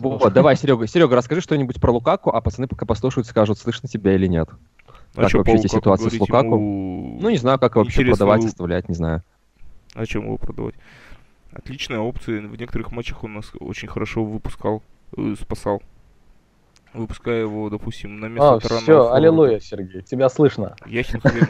[0.00, 4.14] Вот, давай, Серега, Серега, расскажи что-нибудь про Лукаку, а пацаны пока послушают, скажут, слышно тебя
[4.14, 4.48] или нет.
[5.14, 6.18] А как вообще эти ситуации с?
[6.18, 6.54] Лукаку?
[6.54, 9.22] Ему Ну, не знаю, как вообще интересно, продавать, оставлять, не знаю.
[9.94, 10.74] А чем его продавать?
[11.52, 12.40] Отличная опция.
[12.46, 14.82] В некоторых матчах он нас очень хорошо выпускал,
[15.16, 15.82] э, спасал.
[16.94, 19.16] Выпуская его, допустим, на место О, таранного все, форварда.
[19.16, 20.76] аллилуйя, Сергей, тебя слышно.
[20.86, 21.46] Ясен хрен.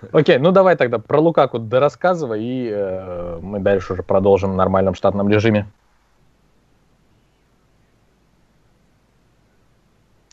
[0.12, 4.94] Окей, ну давай тогда про Лукаку дорассказывай, и э, мы дальше уже продолжим в нормальном
[4.94, 5.66] штатном режиме.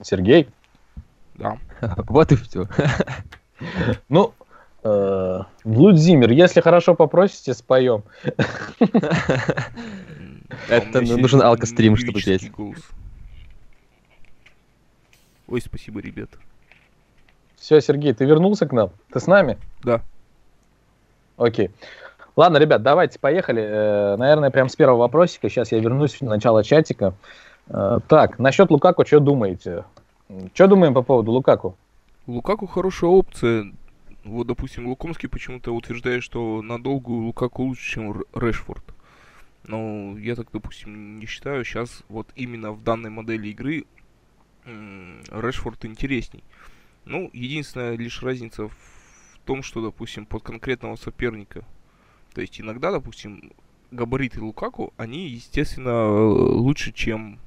[0.03, 0.47] Сергей?
[1.35, 1.57] Да.
[2.07, 2.67] Вот и все.
[4.09, 4.33] Ну,
[4.83, 8.03] э, Блудзимир, если хорошо попросите, споем.
[10.67, 12.79] Это нужен алкострим, чтобы голос.
[15.47, 16.29] Ой, спасибо, ребят.
[17.55, 18.91] Все, Сергей, ты вернулся к нам?
[19.11, 19.57] Ты с нами?
[19.83, 20.01] Да.
[21.37, 21.71] Окей.
[22.35, 23.61] Ладно, ребят, давайте поехали.
[23.63, 25.49] Э, наверное, прям с первого вопросика.
[25.49, 27.13] Сейчас я вернусь в начало чатика.
[27.67, 29.85] Э, так, насчет Лукаку, что думаете?
[30.53, 31.77] Что думаем по поводу Лукаку?
[32.27, 33.73] Лукаку хорошая опция.
[34.23, 38.83] Вот, допустим, Лукомский почему-то утверждает, что на долгую Лукаку лучше, чем Решфорд.
[39.65, 41.63] Но я так, допустим, не считаю.
[41.63, 43.85] Сейчас вот именно в данной модели игры
[44.65, 46.43] Решфорд интересней.
[47.05, 51.63] Ну, единственная лишь разница в том, что, допустим, под конкретного соперника.
[52.33, 53.51] То есть иногда, допустим,
[53.91, 57.39] габариты Лукаку, они, естественно, лучше, чем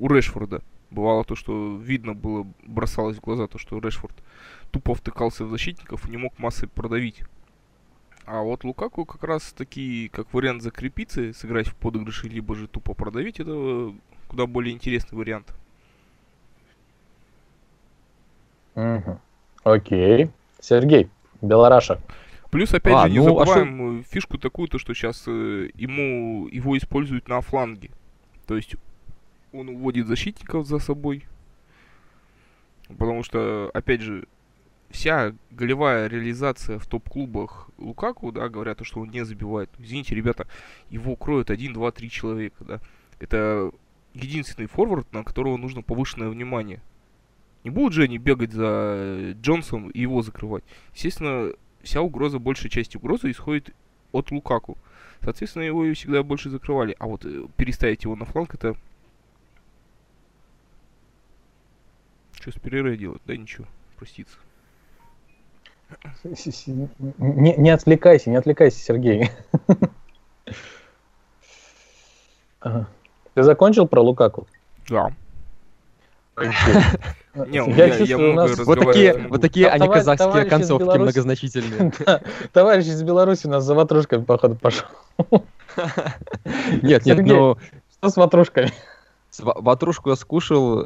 [0.00, 0.62] у Решфорда.
[0.90, 4.16] Бывало то, что видно было, бросалось в глаза то, что Решфорд
[4.72, 7.22] тупо втыкался в защитников и не мог массой продавить.
[8.24, 12.94] А вот Лукаку как раз таки, как вариант закрепиться, сыграть в подыгрыше, либо же тупо
[12.94, 13.92] продавить, это
[14.28, 15.54] куда более интересный вариант.
[18.74, 19.20] Мгм.
[19.62, 20.30] Окей.
[20.60, 21.08] Сергей,
[21.40, 22.00] Белораша.
[22.50, 26.48] Плюс, опять А, же, не ну, а забываем э, фишку такую, то, что сейчас ему
[26.48, 27.90] его используют на фланге.
[28.46, 28.74] То есть
[29.52, 31.26] он уводит защитников за собой.
[32.88, 34.26] Потому что, опять же,
[34.90, 39.70] вся голевая реализация в топ-клубах Лукаку, да, говорят, то, что он не забивает.
[39.78, 40.46] Извините, ребята,
[40.90, 42.80] его кроют 1, 2, 3 человека, да.
[43.20, 43.70] Это
[44.14, 46.80] единственный форвард, на которого нужно повышенное внимание.
[47.62, 50.64] Не будут же они бегать за Джонсом и его закрывать.
[50.94, 51.52] Естественно,
[51.82, 53.74] вся угроза, большая часть угрозы исходит
[54.12, 54.78] от Лукаку.
[55.22, 56.96] Соответственно, его и всегда больше закрывали.
[56.98, 58.74] А вот э, переставить его на фланг, это...
[62.40, 63.22] Что с перерывом делать?
[63.26, 64.36] Да ничего, проститься.
[67.18, 69.30] Не, не отвлекайся, не отвлекайся, Сергей.
[72.60, 72.86] Ага.
[73.34, 74.46] Ты закончил про Лукаку?
[74.88, 75.10] Да.
[76.38, 80.82] Не, Я я, я чувствую, у нас- Вот такие, вот такие Товар- они казахские концовки
[80.84, 81.02] Беларуси.
[81.02, 81.92] многозначительные.
[82.06, 82.22] Да,
[82.52, 84.86] Товарищ из Беларуси у нас за ватрушками, походу, пошел.
[86.82, 87.34] Нет, нет, Сергей.
[87.34, 87.56] ну,
[87.98, 88.72] Что с ватрушками?
[89.42, 90.80] Ватрушку я скушал.
[90.80, 90.84] э,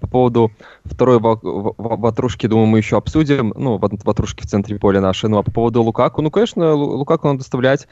[0.00, 0.50] По поводу
[0.84, 3.52] второй ва- ва- ватрушки, думаю, мы еще обсудим.
[3.56, 5.28] Ну, ват- ватрушки в центре поля наши.
[5.28, 7.88] Ну, а по поводу Лукаку, ну, конечно, Лу- Лукаку надо доставлять.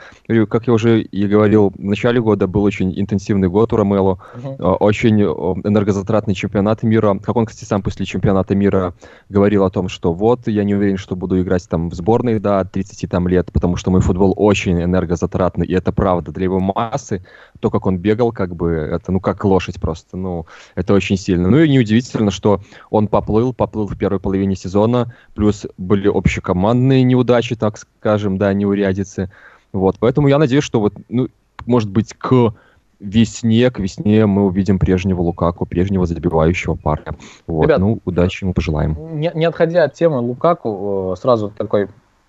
[0.49, 4.19] Как я уже и говорил, в начале года был очень интенсивный год у Ромело.
[4.59, 5.25] Э, очень э,
[5.69, 7.19] энергозатратный чемпионат мира.
[7.23, 8.95] Как он, кстати, сам после чемпионата мира
[9.29, 12.65] говорил о том, что вот, я не уверен, что буду играть там в сборной до
[12.65, 16.33] 30 там, лет, потому что мой футбол очень энергозатратный, и это правда.
[16.33, 17.25] Для его массы,
[17.61, 21.51] то, как он бегал, как бы, это, ну, как лошадь просто, ну, это очень сильно.
[21.51, 27.57] Ну, и неудивительно, что он поплыл, поплыл в первой половине сезона, плюс были общекомандные неудачи,
[27.57, 29.31] так скажем, да, неурядицы.
[29.73, 31.29] Вот, поэтому я надеюсь, что вот, ну,
[31.67, 32.55] может быть, к
[33.01, 37.17] весне, к весне мы увидим прежнего Лукаку, прежнего забивающего парня.
[37.47, 38.97] Вот, Ребят, ну, удачи ему пожелаем.
[39.19, 41.89] Не, не отходя от темы Лукаку, э, сразу такой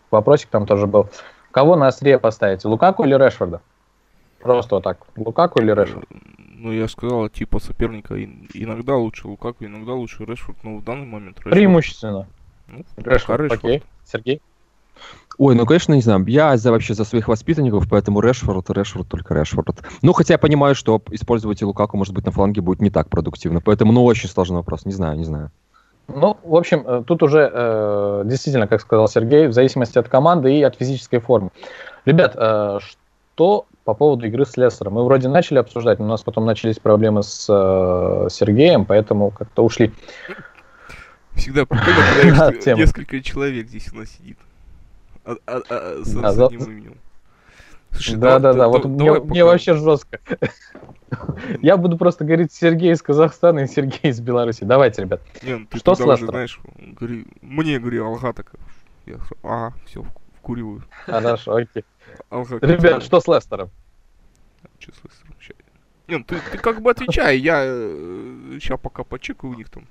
[0.09, 1.09] вопросик там тоже был.
[1.51, 3.61] Кого на острие поставите, Лукаку или Решфорда?
[4.39, 6.07] Просто вот так, Лукаку или Решфорд?
[6.61, 11.07] Ну, я сказал, типа соперника ин- иногда лучше Лукаку, иногда лучше Решфорд, но в данный
[11.07, 11.55] момент Решфорд.
[11.55, 12.27] Преимущественно.
[12.67, 13.63] Ну, Решфорд, Решфорд.
[13.65, 13.83] окей.
[14.05, 14.41] Сергей?
[15.39, 19.33] Ой, ну, конечно, не знаю, я за вообще за своих воспитанников, поэтому Решфорд, Решфорд, только
[19.33, 19.81] Решфорд.
[20.03, 23.59] Ну, хотя я понимаю, что использовать Лукаку, может быть, на фланге будет не так продуктивно,
[23.59, 25.49] поэтому, ну, очень сложный вопрос, не знаю, не знаю.
[26.07, 30.55] Ну, в общем, э, тут уже э, действительно, как сказал Сергей, в зависимости от команды
[30.55, 31.49] и от физической формы.
[32.05, 32.79] Ребят, э,
[33.33, 34.93] что по поводу игры с Лестером?
[34.93, 39.63] Мы вроде начали обсуждать, но у нас потом начались проблемы с э, Сергеем, поэтому как-то
[39.63, 39.91] ушли.
[41.33, 44.37] Всегда прикольно, когда несколько человек здесь у нас сидит.
[45.25, 46.97] А- а- а, с, одним именем.
[47.91, 50.19] Слушай, Да, да, да, да- вот мне, вообще жестко.
[51.61, 54.63] Я буду просто говорить Сергей из Казахстана и Сергей из Беларуси.
[54.63, 55.21] Давайте, ребят.
[55.43, 56.47] Ну Что с Лестером?
[57.41, 58.53] мне говори, Алга так.
[59.05, 60.05] Я говорю, а, все,
[60.41, 60.83] вкуриваю.
[61.05, 61.85] Хорошо, окей.
[62.29, 63.69] Как Ребят, что с Лестером?
[64.79, 65.35] Чё с Лестером?
[65.39, 65.53] Ща-
[66.07, 67.63] Не, ты, ты как бы отвечай, я
[68.59, 69.87] сейчас пока почекаю у них там,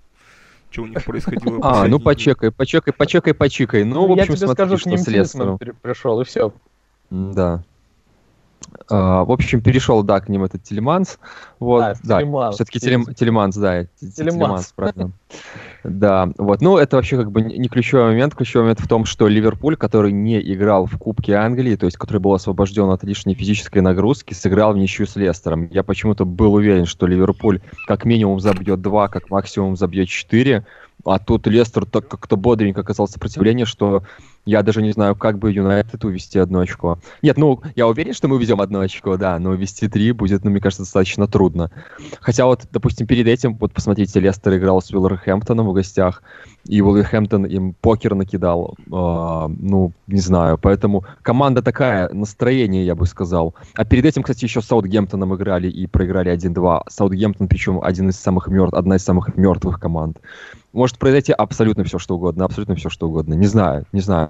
[0.71, 1.61] что у них происходило.
[1.63, 3.85] А, ну почекай, почекай, почекай, почекай.
[3.85, 5.59] Ну, в я общем, тебе смотри, скажу, к что ним с Лестером.
[5.59, 6.53] при- пришел, и все.
[7.11, 7.63] Да.
[8.89, 11.19] А, в общем, перешел, да, к ним этот Телеманс.
[11.59, 12.57] Вот, А, да, Телеманс.
[12.57, 14.73] все-таки Телеманс, да, Телеманс.
[14.75, 15.13] Правильно.
[15.85, 18.35] Да, вот, ну, это вообще как бы не не ключевой момент.
[18.35, 22.19] Ключевой момент в том, что Ливерпуль, который не играл в Кубке Англии, то есть который
[22.19, 25.69] был освобожден от лишней физической нагрузки, сыграл в ничью с Лестером.
[25.71, 30.65] Я почему-то был уверен, что Ливерпуль как минимум забьет 2, как максимум забьет 4,
[31.05, 34.03] а тут Лестер так как-то бодренько оказал сопротивление, что
[34.45, 36.99] я даже не знаю, как бы Юнайтед увести одно очко.
[37.23, 40.51] Нет, ну, я уверен, что мы увезем одно очко, да, но увести три будет, ну,
[40.51, 41.71] мне кажется, достаточно трудно.
[42.21, 46.23] Хотя вот, допустим, перед этим, вот посмотрите, Лестер играл с Уилверхэмптоном в гостях,
[46.67, 53.07] и Уилверхэмптон им покер накидал, а, ну, не знаю, поэтому команда такая, настроение, я бы
[53.07, 53.55] сказал.
[53.75, 56.83] А перед этим, кстати, еще с Саутгемптоном играли и проиграли 1-2.
[56.89, 60.19] Саутгемптон, причем один из самых мертв, одна из самых мертвых команд.
[60.73, 63.35] Может произойти абсолютно все, что угодно, абсолютно все, что угодно.
[63.35, 64.30] Не знаю, не знаю.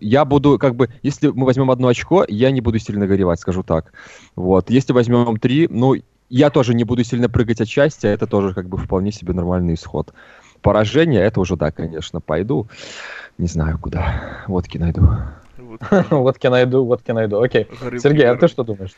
[0.00, 3.62] Я буду, как бы, если мы возьмем одно очко, я не буду сильно горевать, скажу
[3.62, 3.92] так.
[4.36, 4.70] Вот.
[4.70, 5.94] Если возьмем три, ну,
[6.28, 9.74] я тоже не буду сильно прыгать от счастья, это тоже как бы вполне себе нормальный
[9.74, 10.12] исход.
[10.62, 12.68] Поражение, это уже да, конечно, пойду.
[13.38, 14.44] Не знаю куда.
[14.46, 15.08] Водки найду.
[15.90, 17.40] Я найду, я найду.
[17.42, 17.66] Окей.
[17.98, 18.92] Сергей, а ты что думаешь?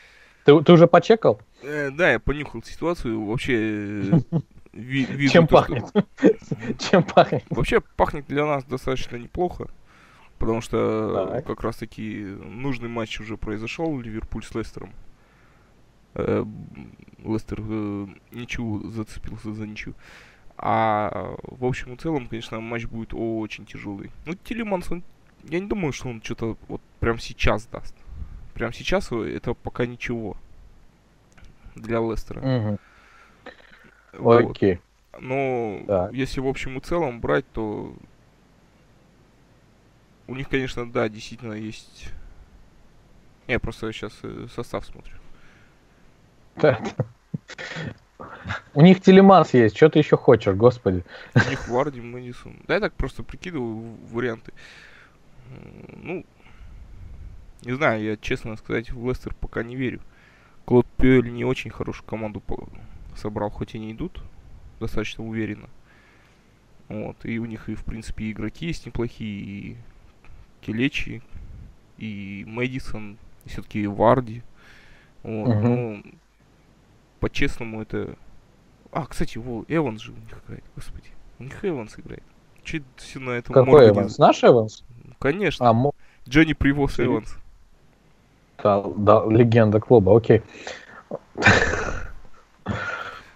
[0.45, 1.39] Ты, ты уже почекал?
[1.63, 4.19] Э, Да, я понюхал ситуацию, вообще э,
[4.73, 6.79] ви- вижу Чем то, что- пахнет?
[6.79, 7.43] Чем пахнет?
[7.49, 9.67] Вообще пахнет для нас достаточно неплохо,
[10.39, 11.45] потому что Так.
[11.45, 14.91] как раз таки нужный матч уже произошел, Ливерпуль с Лестером.
[16.15, 16.45] Э,
[17.23, 19.95] Лестер э, ничего зацепился за ничью.
[20.57, 24.11] А в общем и целом, конечно, матч будет очень тяжелый.
[24.25, 25.03] Ну, Телеманс, он,
[25.43, 27.93] я не думаю, что он что-то вот прям сейчас даст.
[28.53, 30.37] Прям сейчас это пока ничего
[31.75, 32.39] для Лестера.
[32.39, 32.79] Мгм.
[34.13, 34.51] Вот.
[34.51, 34.79] Окей.
[35.19, 36.13] Но Так.
[36.13, 37.93] если в общем и целом брать, то
[40.27, 42.09] у них, конечно, да, действительно есть.
[43.47, 44.13] Я просто сейчас
[44.53, 45.15] состав смотрю.
[46.55, 46.79] Да.
[48.73, 51.03] У них телеманс есть, что ты еще хочешь, господи.
[51.35, 52.57] У них Варди, Мэдисон.
[52.67, 54.53] Да я так просто прикидываю варианты.
[55.93, 56.25] Ну,
[57.61, 60.01] не знаю, я честно сказать, в Лестер пока не верю.
[60.65, 62.41] Клод Пюэль не очень хорошую команду
[63.15, 64.21] собрал, хоть и не идут
[64.79, 65.69] достаточно уверенно.
[66.87, 69.77] Вот, и у них и, в принципе, игроки есть неплохие, и
[70.65, 71.21] Келечи,
[71.97, 74.41] и Мэдисон, и все-таки Варди.
[75.23, 75.61] Вот, Мгм.
[75.63, 76.03] ну,
[77.19, 78.15] по-честному это...
[78.91, 81.09] А, кстати, во, Эванс же у них играет, господи.
[81.39, 82.23] У них Эванс играет.
[82.63, 84.17] Че все на этом Какой морду не- Эванс?
[84.17, 84.83] Наш Эванс?
[85.19, 85.69] Конечно.
[85.69, 85.93] А, мо-
[86.27, 87.37] Джонни Привоз Эванс.
[88.63, 90.41] да, да, легенда клуба, окей.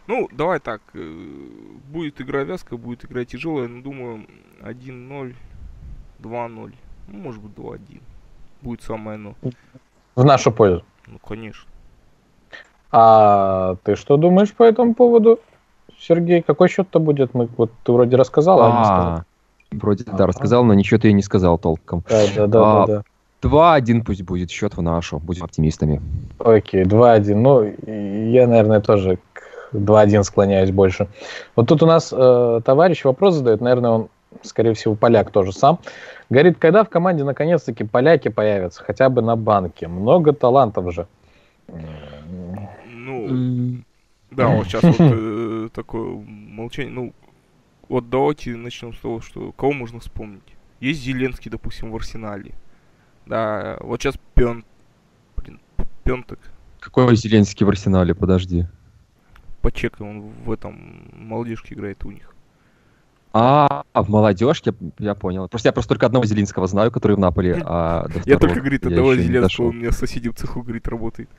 [0.08, 0.82] Ну, давай так.
[0.96, 1.48] э,
[1.90, 4.26] Будет игра вязкая, будет игра тяжелая, но думаю
[4.62, 5.36] 1-0,
[6.20, 6.74] 2-0.
[7.12, 8.02] Ну, может быть 2-1.
[8.62, 9.36] Будет самое оно.
[10.16, 10.84] В нашу пользу.
[11.08, 11.70] Ну, конечно.
[12.92, 15.40] А ты что думаешь по этому поводу,
[16.00, 16.42] Сергей?
[16.42, 17.34] Какой счет-то будет?
[17.34, 19.08] Мы, вот ты вроде рассказал, а не сказал.
[19.08, 19.26] А,
[19.72, 22.04] вроде да, рассказал, но ничего ты и не сказал толком.
[22.10, 23.04] Да, да, да, А, да,
[23.42, 26.02] 2-1 пусть будет счет в нашу, будем оптимистами.
[26.40, 27.36] Окей, 2-1.
[27.36, 27.64] Ну,
[28.32, 31.08] я, наверное, тоже к 2-1 склоняюсь больше.
[31.56, 34.10] Вот тут у нас э, товарищ вопрос задает, наверное, он,
[34.42, 35.80] скорее всего, поляк тоже сам.
[36.30, 39.88] Говорит, когда в команде наконец-таки поляки появятся, хотя бы на банке?
[39.88, 41.08] Много талантов же.
[42.88, 43.84] Ну,
[44.32, 46.92] да, вот сейчас вот э, такое молчание.
[46.92, 47.14] Ну,
[47.88, 50.44] вот давайте начнем с того, что кого можно вспомнить.
[50.80, 52.54] Есть Зеленский, допустим, в Арсенале.
[53.26, 54.64] Да, вот сейчас Пен...
[55.36, 55.60] Блин,
[56.04, 56.40] Пентек.
[56.80, 58.66] Какой Зеленский в арсенале, подожди.
[59.62, 62.34] Почекай, он в этом молодежке играет у них.
[63.32, 65.48] А, а в молодежке, я понял.
[65.48, 69.16] Просто я просто только одного Зеленского знаю, который в Наполе, а Я только, говорит, одного
[69.16, 71.30] Зеленского, у меня соседи в цеху, говорит, работает.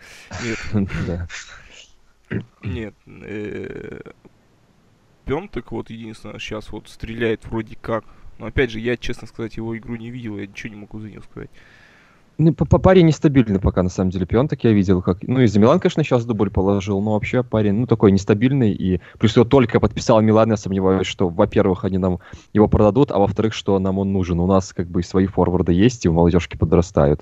[2.29, 2.95] Нет, нет.
[5.25, 8.05] Пентек вот единственное сейчас вот стреляет вроде как.
[8.39, 11.11] Но опять же, я, честно сказать, его игру не видел, я ничего не могу за
[11.11, 11.51] него сказать.
[12.41, 14.25] Ну, парень нестабильный пока, на самом деле.
[14.25, 15.19] Пионтек я видел, как...
[15.23, 18.73] Ну, из-за Милан, конечно, сейчас дубль положил, но вообще парень, ну, такой нестабильный.
[18.73, 22.19] И плюс его только подписал Милан, я сомневаюсь, что, во-первых, они нам
[22.55, 24.41] его продадут, а во-вторых, что нам он нужен.
[24.41, 27.21] У нас, как бы, свои форварды есть, и у молодежки подрастают.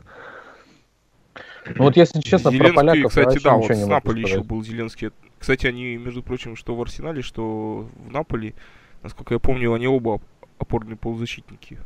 [1.74, 4.62] Ну вот если честно, про Зеленский, поляков я кстати, да, вот могу Наполи еще был
[4.62, 5.10] Зеленский.
[5.40, 8.54] Кстати, они, между прочим, что в Арсенале, что в Наполи,
[9.02, 10.22] насколько я помню, они оба оп-
[10.58, 11.76] опорные полузащитники.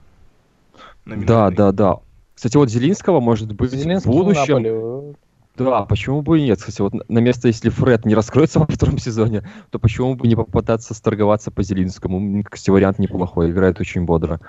[0.74, 0.80] Да,
[1.16, 1.56] Номинальные.
[1.56, 1.98] да, да.
[2.42, 4.60] Кстати, вот Зелинского, может быть, Зеленский в будущем...
[4.60, 5.14] Наполе.
[5.56, 6.58] Да, почему бы и нет?
[6.58, 10.34] Кстати, вот на место, если Фред не раскроется во втором сезоне, то почему бы не
[10.34, 12.18] попытаться сторговаться по Зелинскому?
[12.18, 14.40] Мне, кстати, вариант неплохой, играет очень бодро.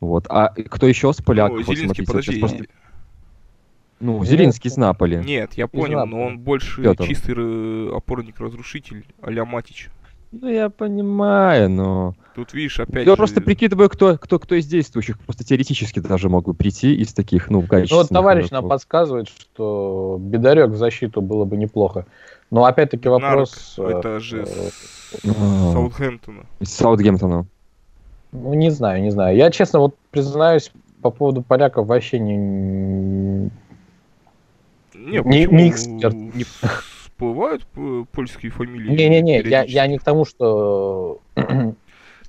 [0.00, 0.24] Вот.
[0.30, 1.58] А кто еще с поляков?
[1.58, 2.56] Ну, Вот Зеленский, смотрите, вот сейчас подожди.
[2.56, 2.74] просто-
[4.00, 5.16] Ну, Зелинский из Наполи.
[5.18, 7.04] Нет, я Из понял, но он больше Пётр.
[7.06, 9.90] чистый э, опорник-разрушитель а-ля Матич.
[10.32, 12.14] Ну, я понимаю, но...
[12.34, 13.16] Тут, видишь, опять Я же...
[13.16, 15.18] просто прикидываю, кто, кто, кто из действующих.
[15.20, 18.70] Просто теоретически даже мог бы прийти из таких, ну, Ну вот качественных товарищ нам игроков.
[18.70, 22.06] подсказывает, что Бедарек в защиту было бы неплохо.
[22.50, 23.74] Но опять-таки вопрос...
[23.78, 25.72] э, это же э, с А.
[25.72, 26.46] Саутгемптона.
[26.60, 27.46] Из Саутгемптона.
[28.32, 29.36] Ну, не знаю, не знаю.
[29.36, 30.72] Я, честно, вот признаюсь,
[31.02, 32.36] по поводу поляков вообще не...
[34.94, 36.44] Не, Не- не эксперт, не-
[37.22, 38.90] всплывают п- польские фамилии?
[38.90, 41.20] Не-не-не, я, я не к тому, что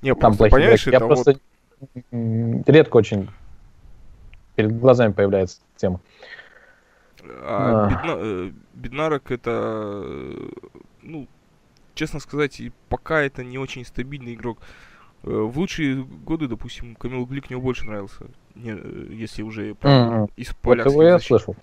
[0.02, 0.90] Не, там просто, плохие игроки.
[0.90, 1.36] Я просто
[1.80, 2.04] вот...
[2.12, 3.28] м, редко очень
[4.56, 6.00] перед глазами появляется тема.
[7.22, 7.90] А А.
[7.90, 9.50] Бедна- э, Беднарок это,
[10.04, 10.48] э,
[11.02, 11.26] ну,
[11.94, 14.58] честно сказать, пока это не очень стабильный игрок.
[15.22, 20.06] Э, В лучшие годы, допустим, Камил Глик мне больше нравился, не, э, если уже прям
[20.22, 20.28] Мгм.
[20.36, 21.56] из Вот полякских его я слышал.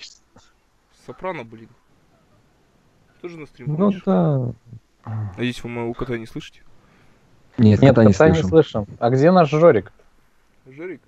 [1.05, 1.69] Сопрано, блин.
[3.21, 4.01] Тоже на стрим Ну ходишь?
[4.05, 4.51] да.
[5.35, 6.61] Надеюсь, вы моего кота не слышите?
[7.57, 8.49] Нет, Нет, кота не кота не слышим.
[8.49, 8.85] слышим.
[8.99, 9.91] А где наш Жорик?
[10.67, 11.01] Жарик?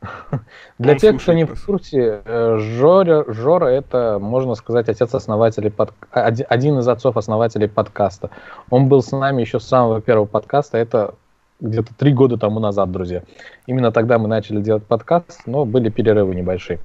[0.78, 1.58] Для Он тех, кто не нас.
[1.58, 5.92] в курсе, э, Жора, Жора это, можно сказать, отец-основателей под...
[6.10, 8.30] оди- один из отцов-основателей подкаста.
[8.70, 11.14] Он был с нами еще с самого первого подкаста, это
[11.60, 13.22] где-то три года тому назад, друзья.
[13.66, 16.80] Именно тогда мы начали делать подкаст, но были перерывы небольшие.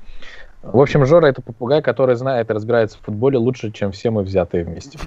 [0.73, 4.23] В общем, Жора это попугай, который знает и разбирается в футболе лучше, чем все мы
[4.23, 4.99] взятые вместе.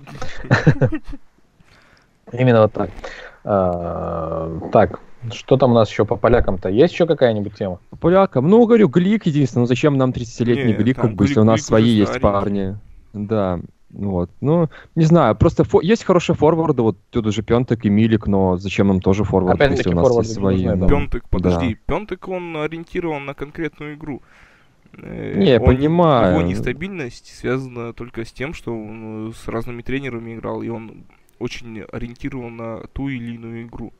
[2.33, 2.90] Именно вот так.
[3.45, 5.00] А, Так,
[5.33, 6.69] что там у нас еще по полякам-то?
[6.69, 7.79] Есть еще какая-нибудь тема?
[7.90, 8.49] По полякам.
[8.49, 9.62] Ну, говорю, Глик единственное.
[9.62, 12.21] Ну, зачем нам 30-летний Не, Глик, там как бы, если у нас свои уже есть
[12.21, 12.79] парни.
[13.12, 13.61] Да.
[13.90, 14.31] Вот.
[14.40, 18.57] Ну, не знаю, просто фо- есть хорошие форварды, вот тут же Пентек и Милик, но
[18.57, 20.64] зачем нам тоже форварды, Опять-таки если у нас есть свои.
[20.64, 20.87] да.
[20.87, 24.23] Пентек, подожди, Пентек он ориентирован на конкретную игру.
[24.94, 26.32] Э, Не, я он- понимаю.
[26.38, 31.04] Его нестабильность связана только с тем, что он э, с разными тренерами играл, и он
[31.38, 33.92] очень ориентирован на ту или иную игру.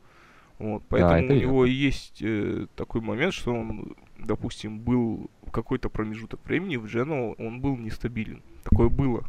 [0.59, 5.51] Вот, поэтому это у него и есть э, такой момент, что он, допустим, был в
[5.51, 8.41] какой-то промежуток времени в Джену, он был нестабилен.
[8.63, 9.23] Такое было.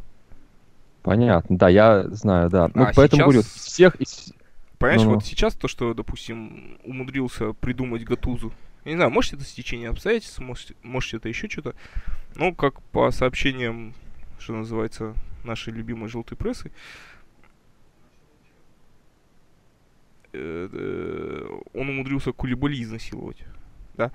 [1.01, 2.69] Понятно, да, я знаю, да.
[2.73, 3.97] Ну, А поэтому сейчас- говорю, всех...
[4.77, 5.15] Понимаешь, Ну-ну.
[5.15, 8.51] вот сейчас то, что, допустим, умудрился придумать Гатузу,
[8.85, 11.75] я не знаю, может это стечение обстоятельств, может, может это еще что-то,
[12.35, 13.93] но как по сообщениям,
[14.39, 16.71] что называется, нашей любимой желтой прессы,
[20.33, 23.43] э, э, он умудрился Кулибали изнасиловать,
[23.95, 24.11] да?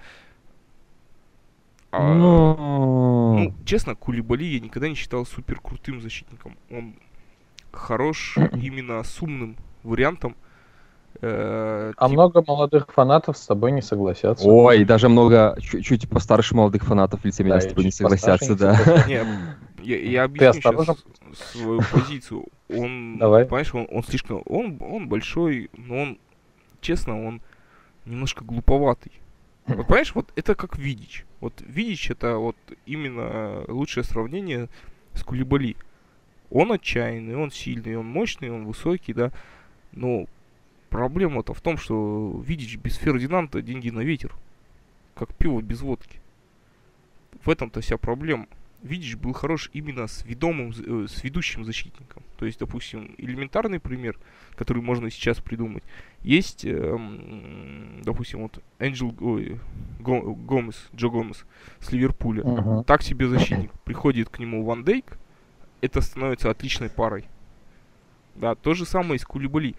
[1.90, 6.56] А, Ну, ну, честно, Кулибали я никогда не считал супер крутым защитником.
[6.70, 6.94] Он
[7.72, 10.36] хорош именно с умным вариантом.
[11.20, 14.46] Э, А тип- много молодых фанатов с тобой не согласятся.
[14.48, 17.90] Ой, даже много чуть- чуть постарше молодых фанатов в лице меня Да, с тобой не
[17.90, 18.76] согласятся, да.
[19.08, 19.24] Не,
[19.82, 20.94] я, я объясню осторожен?
[20.96, 22.44] сейчас свою позицию.
[22.68, 23.44] Он, Давай.
[23.46, 26.18] понимаешь, он, он слишком, он, он большой, но он,
[26.80, 27.40] честно, он
[28.04, 29.12] немножко глуповатый.
[29.66, 31.26] Вот понимаешь, вот это как Видич.
[31.40, 32.56] Вот Видич это вот
[32.86, 34.68] именно лучшее сравнение
[35.14, 35.76] с Кулибали.
[36.50, 39.30] Он отчаянный, он сильный, он мощный, он высокий, да.
[39.92, 40.26] Но
[40.90, 44.34] проблема-то в том, что Видич без Фердинанда деньги на ветер.
[45.14, 46.20] Как пиво без водки.
[47.44, 48.46] В этом-то вся проблема.
[48.82, 52.22] Видич был хорош именно с ведомым, э, с ведущим защитником.
[52.36, 54.16] То есть, допустим, элементарный пример,
[54.54, 55.82] который можно сейчас придумать.
[56.22, 59.58] Есть, эм, допустим, вот Энджел ой,
[59.98, 61.44] Го- Гомес, Джо Гомес
[61.80, 62.44] с Ливерпуля.
[62.44, 62.84] Мгм.
[62.84, 63.72] Так себе защитник.
[63.84, 65.18] Приходит к нему Ван Дейк,
[65.80, 67.24] это становится отличной парой.
[68.36, 69.74] Да, то же самое и с Кулибали.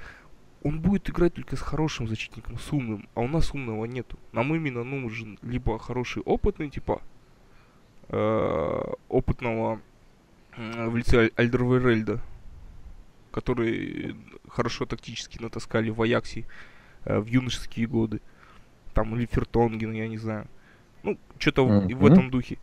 [0.64, 4.20] Он будет играть только с хорошим защитником, с умным, а у нас умного нету.
[4.34, 7.02] Нам именно нужен либо хороший опытный, типа
[8.10, 9.80] э, опытного
[10.58, 12.20] м, в лице Аль- Альдервейрельда,
[13.32, 14.16] который
[14.50, 16.46] хорошо тактически натаскали в Аяксе
[17.06, 18.20] э, в юношеские годы.
[18.94, 20.48] Там или Фертонген, я не знаю.
[21.04, 22.58] Ну, что-то в- и в этом духе.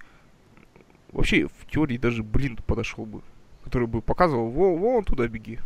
[1.12, 3.22] Вообще, в теории даже Блинд подошел бы.
[3.64, 5.58] Который бы показывал, во, во, туда беги.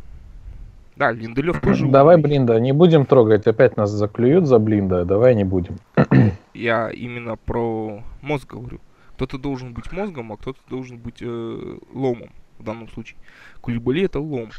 [1.00, 2.28] Да, Линделев тоже Давай, умный.
[2.28, 5.78] Блинда, не будем трогать, опять нас заклюют за Блинда, давай не будем.
[6.52, 8.80] Я именно про мозг говорю.
[9.14, 12.28] Кто-то должен быть мозгом, а кто-то должен быть э, ломом
[12.59, 13.19] в данном случае.
[13.62, 14.50] Кулибали это лом.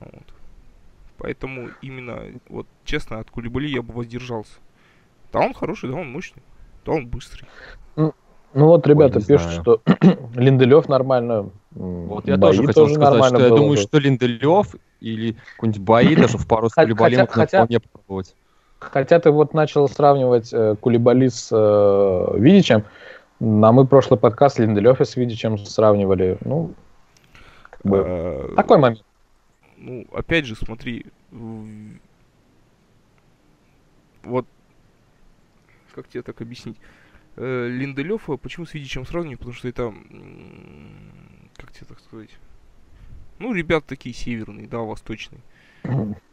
[0.00, 0.34] Вот.
[1.18, 4.58] Поэтому именно, вот честно, от Кулибали я бы воздержался.
[5.32, 6.42] Да он хороший, да он мощный,
[6.84, 7.46] да он быстрый.
[7.94, 8.12] Ну
[8.54, 9.62] вот ребята Ой, пишут, знаю.
[9.62, 9.82] что
[10.34, 11.50] Линделев нормально.
[11.74, 13.82] Вот я Бои тоже хотел сказать, нормально что я было думаю, бы.
[13.82, 18.34] что Линделев или какой-нибудь бои даже в пару с можно хотя- вполне попробовать.
[18.78, 22.84] Хотя ты вот начал сравнивать э, Кулибали с э, Видичем,
[23.40, 26.36] а мы прошлый подкаст Линделёфа с Видичем сравнивали.
[26.44, 26.74] Ну,
[27.70, 29.04] как бы, А, такой момент.
[29.76, 31.06] Ну, опять же, смотри,
[34.24, 34.46] вот
[35.94, 36.76] как тебе так объяснить?
[37.36, 39.38] Э, Линделёва почему с Видичем сравниваю?
[39.38, 39.92] Потому что это,
[41.62, 42.30] как тебе так сказать?
[43.38, 45.40] Ну, ребята такие северные, да, восточные.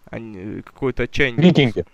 [0.09, 1.41] Они, э, какое-то отчаяние.
[1.43, 1.86] Викинги.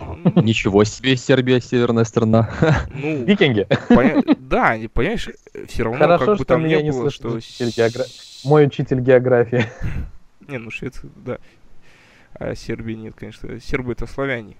[0.00, 2.50] М, Ничего себе, Сербия, северная страна.
[2.94, 3.66] Ну, Викинги.
[3.88, 5.28] поня- да, они, понимаешь,
[5.68, 7.28] все равно Хорошо, как бы что там меня не было, что...
[7.28, 8.06] учитель геогра-
[8.44, 9.64] Мой учитель географии.
[10.48, 11.38] Не, ну Швеция, да.
[12.34, 13.60] А Сербия нет, конечно.
[13.60, 14.56] Сербы это славяне.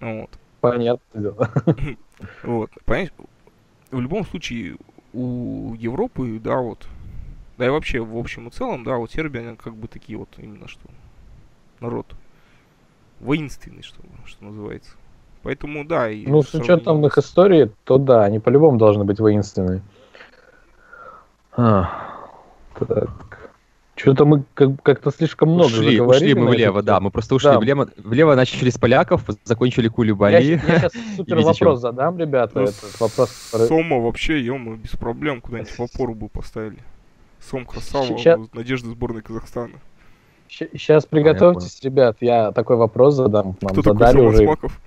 [0.00, 0.30] Ну Вот.
[0.60, 1.20] Понятно.
[1.20, 1.50] дело.
[2.42, 2.70] Вот.
[2.84, 3.10] Понимаешь,
[3.90, 4.76] в любом случае
[5.12, 6.86] у Европы, да, вот,
[7.58, 10.28] да и вообще в общем и целом, да, вот Сербия, она как бы такие вот
[10.38, 10.80] именно что
[11.80, 12.06] народ
[13.20, 14.92] воинственный, что, что называется.
[15.42, 19.82] Поэтому, да, и Ну, с учетом их истории, то да, они по-любому должны быть воинственные.
[21.56, 22.14] А,
[22.78, 23.50] так.
[23.96, 27.00] Что-то мы как- как-то слишком много ушли, заговорили ушли мы влево, да.
[27.00, 27.58] Мы просто ушли Да.
[27.58, 27.88] влево.
[27.96, 30.58] Влево начали с поляков, закончили Я, Кулибали.
[30.64, 32.60] сейчас супер вопрос задам, ребята.
[32.60, 33.30] Ну, Этот вопрос,
[33.66, 36.78] Сома вообще, ё без проблем куда-нибудь в опору бы поставили.
[37.40, 39.74] Сом красава, Ща- надежда сборной Казахстана.
[40.48, 42.16] Сейчас приготовьтесь, ребят.
[42.20, 43.56] Я такой вопрос задам.
[43.60, 44.44] Нам Кто такой задали Сома уже.
[44.44, 44.80] Смаков?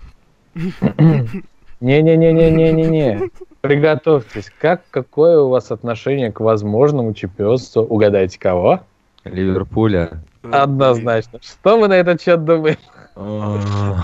[1.82, 3.30] Не-не-не-не-не-не-не.
[3.62, 4.52] Приготовьтесь.
[4.60, 7.84] Как, какое у вас отношение к возможному чемпионству?
[7.84, 8.82] Угадайте кого?
[9.24, 10.22] Ливерпуля.
[10.44, 11.40] Однозначно.
[11.42, 12.80] Что вы на этот счет думаете?
[13.24, 14.04] А,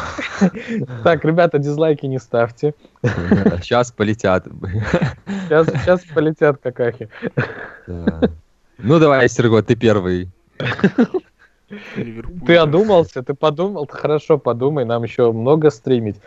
[1.04, 2.74] Так, ребята, дизлайки не ставьте.
[3.04, 4.46] Сейчас полетят.
[5.26, 7.10] Сейчас, сейчас полетят какахи.
[7.88, 10.30] Ну давай, Серго, ты первый.
[12.46, 16.18] Ты одумался, ты подумал, ты хорошо подумай, нам еще много стримить.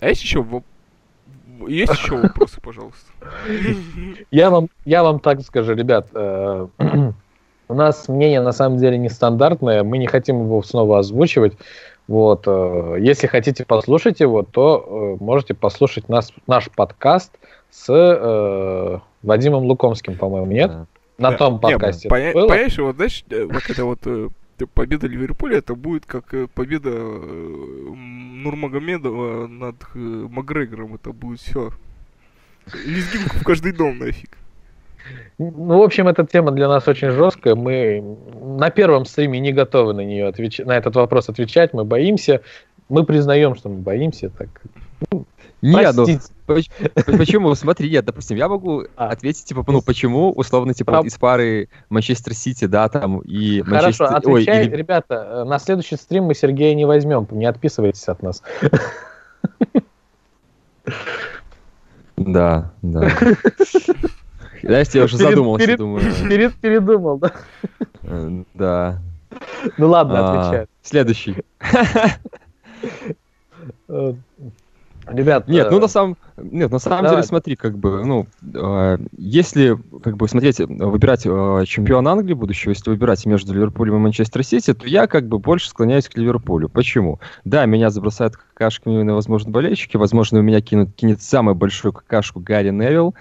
[0.00, 0.44] А есть еще
[1.68, 3.12] есть еще вопросы, пожалуйста?
[4.30, 6.66] Я вам, я вам так скажу, ребят, э,
[7.72, 11.54] у нас мнение на самом деле нестандартное, мы не хотим его снова озвучивать.
[12.06, 17.32] Вот, э, если хотите послушать его, то э, можете послушать нас, наш подкаст
[17.70, 20.70] с э, Вадимом Лукомским, по-моему, нет?
[20.70, 20.86] Да.
[21.18, 21.36] На Да.
[21.38, 22.08] том Не, подкасте.
[22.08, 22.48] поня- это было?
[22.48, 26.90] Понимаешь, вот знаешь, э, вот это вот э, т- победа Ливерпуля, это будет как победа
[26.90, 31.70] Нурмагомедова над Макгрегором, это будет все.
[32.84, 34.36] Лезгинку в каждый дом нафиг.
[35.38, 37.54] Ну, в общем, эта тема для нас очень жесткая.
[37.54, 38.02] Мы
[38.42, 41.72] на первом стриме не готовы на нее отвечать, на этот вопрос отвечать.
[41.72, 42.40] Мы боимся.
[42.88, 44.30] Мы признаем, что мы боимся.
[44.30, 44.48] Так,
[45.62, 46.06] Не, ну
[46.46, 46.70] поч-
[47.18, 47.54] почему?
[47.54, 49.08] Смотри, нет, допустим, я могу А.
[49.08, 54.04] ответить, типа, ну почему, условно, типа, вот из пары Манчестер Сити, да, там, и Хорошо,
[54.04, 54.06] Манчестер...
[54.30, 55.14] ой, отвечай, или- ребята.
[55.14, 57.26] э, На следующий стрим мы Сергея не возьмем.
[57.30, 58.42] Не отписывайтесь от нас.
[62.16, 63.08] Да, да.
[64.62, 66.02] Знаешь, я уже задумался, перед- думаю.
[66.28, 67.32] Перед, передумал, да?
[68.02, 68.98] э, Да.
[69.78, 70.66] Ну ладно, А, отвечай.
[70.82, 71.36] Следующий.
[75.06, 77.16] Ребят, Нет, э, ну на самом, нет, на самом давай.
[77.16, 82.34] деле, смотри, как бы, ну, э, если, как бы, смотреть, э, выбирать э, чемпиона Англии
[82.34, 86.16] будущего, если выбирать между Ливерпулем и Манчестер Сити, то я, как бы, больше склоняюсь к
[86.16, 86.68] Ливерпулю.
[86.68, 87.20] Почему?
[87.44, 92.70] Да, меня забросают какашками, возможно, болельщики, возможно, у меня кинут, кинет самую большую какашку Гарри
[92.70, 93.14] Невилл,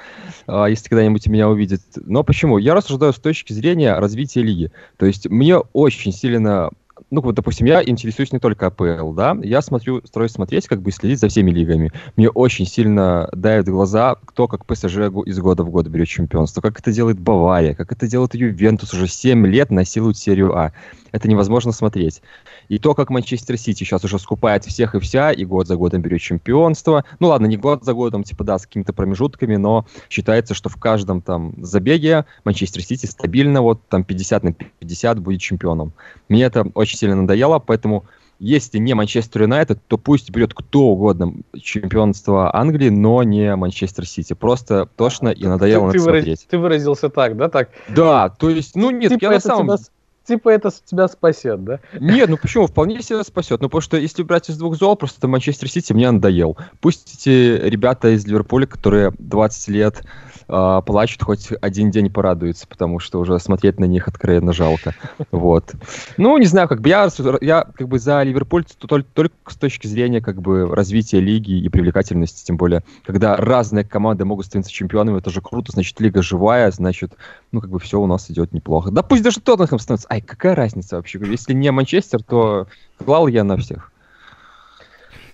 [0.48, 1.82] э, если когда-нибудь меня увидит.
[1.96, 2.60] Но почему?
[2.60, 4.72] Я рассуждаю с точки зрения развития лиги.
[4.98, 6.70] То есть мне очень сильно
[7.12, 10.92] ну, вот, допустим, я интересуюсь не только АПЛ, да, я смотрю, стараюсь смотреть, как бы
[10.92, 11.92] следить за всеми лигами.
[12.16, 16.62] Мне очень сильно давит в глаза, кто как ПСЖ из года в год берет чемпионство,
[16.62, 20.72] как это делает Бавария, как это делает Ювентус, уже 7 лет насилует серию А.
[21.12, 22.22] Это невозможно смотреть.
[22.70, 26.02] И то, как Манчестер Сити сейчас уже скупает всех и вся, и год за годом
[26.02, 27.04] берет чемпионство.
[27.20, 30.78] Ну ладно, не год за годом, типа, да, с какими-то промежутками, но считается, что в
[30.78, 35.92] каждом там забеге Манчестер Сити стабильно вот там 50 на 50 будет чемпионом.
[36.30, 38.06] Мне это очень сильно надоело, поэтому
[38.40, 44.34] если не Манчестер Юнайтед, то пусть берет кто угодно чемпионство Англии, но не Манчестер Сити.
[44.34, 46.48] Просто тошно и надоело на ты, ты, выраз- смотреть.
[46.50, 47.70] ты выразился так, да, так?
[47.90, 49.86] Да, то есть, ну нет, типа, я на самом тебя,
[50.26, 51.80] типа это тебя спасет, да?
[52.00, 52.66] нет, ну почему?
[52.66, 53.62] Вполне себя спасет.
[53.62, 56.58] Ну, потому что если брать из двух зол, просто Манчестер Сити мне надоел.
[56.80, 60.04] Пусть эти ребята из Ливерпуля, которые 20 лет
[60.48, 64.94] э, плачут, хоть один день порадуются, потому что уже смотреть на них откровенно жалко.
[65.32, 65.74] Вот.
[66.18, 67.08] Ну, не знаю, как бы я,
[67.42, 71.70] я как бы за Ливерпуль только, только с точки зрения как бы развития лиги и
[71.70, 76.72] привлекательности, тем более, когда разные команды могут становиться чемпионами, это же круто, значит, лига живая,
[76.72, 77.14] значит,
[77.52, 78.92] ну, как бы все у нас идет неплохо.
[78.92, 80.08] Да пусть даже Тоттенхэм становится.
[80.12, 81.20] Ай, какая разница вообще?
[81.24, 83.91] Если не Манчестер, то клал я на всех.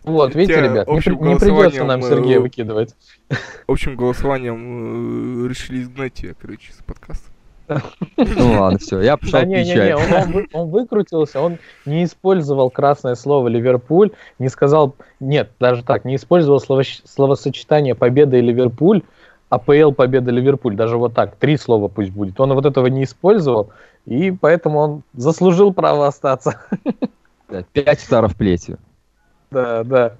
[0.08, 2.96] Вот, видите, ребят, не, не придется нам Сергея выкидывать.
[3.68, 7.30] Общим голосованием э, решили изгнать тебя, короче, с подкаста.
[8.16, 12.06] Ну ладно, все, я пошел да, не, не, не, он, он, он выкрутился, он не
[12.06, 18.42] использовал красное слово Ливерпуль, не сказал, нет, даже так, не использовал слово, словосочетание победа и
[18.42, 19.02] Ливерпуль,
[19.50, 22.40] АПЛ победа Ливерпуль, даже вот так, три слова пусть будет.
[22.40, 23.72] Он вот этого не использовал,
[24.06, 26.62] и поэтому он заслужил право остаться.
[27.74, 28.78] Пять ударов плетью.
[29.52, 30.18] Да, да.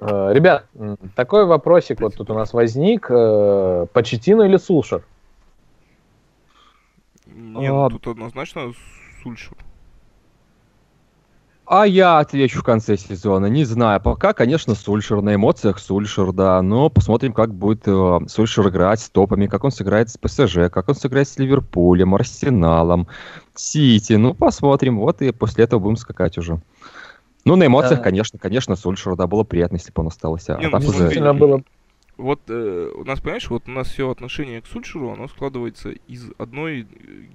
[0.00, 0.66] Э, ребят,
[1.14, 3.06] такой вопросик вот тут у нас возник.
[3.10, 5.04] Э, Почетину или Сулшер?
[7.26, 7.88] Нет, а...
[7.90, 8.72] тут однозначно
[9.22, 9.56] Сульшер.
[11.66, 13.46] А я отвечу в конце сезона.
[13.46, 13.98] Не знаю.
[14.00, 15.22] Пока, конечно, Сульшер.
[15.22, 16.60] На эмоциях Сульшер, да.
[16.60, 20.88] Но посмотрим, как будет э, Сульшер играть с топами, как он сыграет с ПСЖ, как
[20.88, 23.08] он сыграет с Ливерпулем, Арсеналом,
[23.54, 24.12] Сити.
[24.12, 24.98] Ну, посмотрим.
[24.98, 26.60] Вот и после этого будем скакать уже.
[27.44, 28.04] Ну, на эмоциях, да.
[28.04, 30.56] конечно, конечно, Сульшеру, да, было приятно, если бы он остался.
[30.58, 31.34] Не, а ну, так уже...
[31.34, 31.62] было...
[32.16, 36.30] Вот э, у нас, понимаешь, вот у нас все отношение к Сульшеру, оно складывается из
[36.38, 36.84] одной э,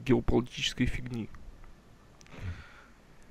[0.05, 1.27] геополитической фигни.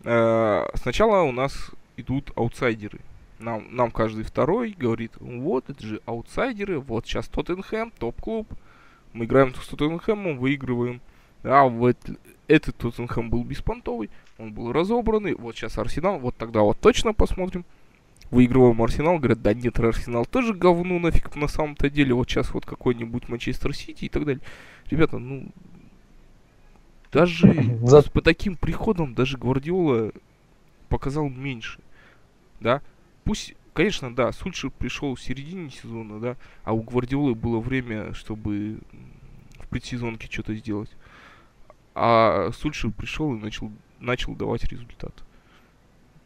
[0.05, 3.01] Э, сначала у нас идут аутсайдеры.
[3.39, 8.49] Нам, нам каждый второй говорит, вот, это же аутсайдеры, вот сейчас Тоттенхэм, топ-клуб,
[9.13, 11.01] мы играем с Тоттенхэмом, выигрываем.
[11.45, 11.97] А вот
[12.47, 15.35] этот Тоттенхэм был беспонтовый, он был разобранный.
[15.35, 17.65] Вот сейчас Арсенал, вот тогда вот точно посмотрим.
[18.31, 22.15] Выигрываем Арсенал, говорят, да нет, Арсенал тоже говно нафиг на самом-то деле.
[22.15, 24.43] Вот сейчас вот какой-нибудь Манчестер Сити и так далее.
[24.91, 25.49] Ребята, ну,
[27.11, 28.03] даже За...
[28.11, 30.13] по таким приходам даже Гвардиола
[30.89, 31.81] показал меньше.
[32.61, 32.83] Да,
[33.25, 38.79] пусть, конечно, да, Сульшер пришел в середине сезона, да, а у Гвардиолы было время, чтобы
[39.59, 40.91] в предсезонке что-то сделать.
[41.95, 43.71] А Сульшер пришел и начал
[44.01, 45.13] начал давать результат.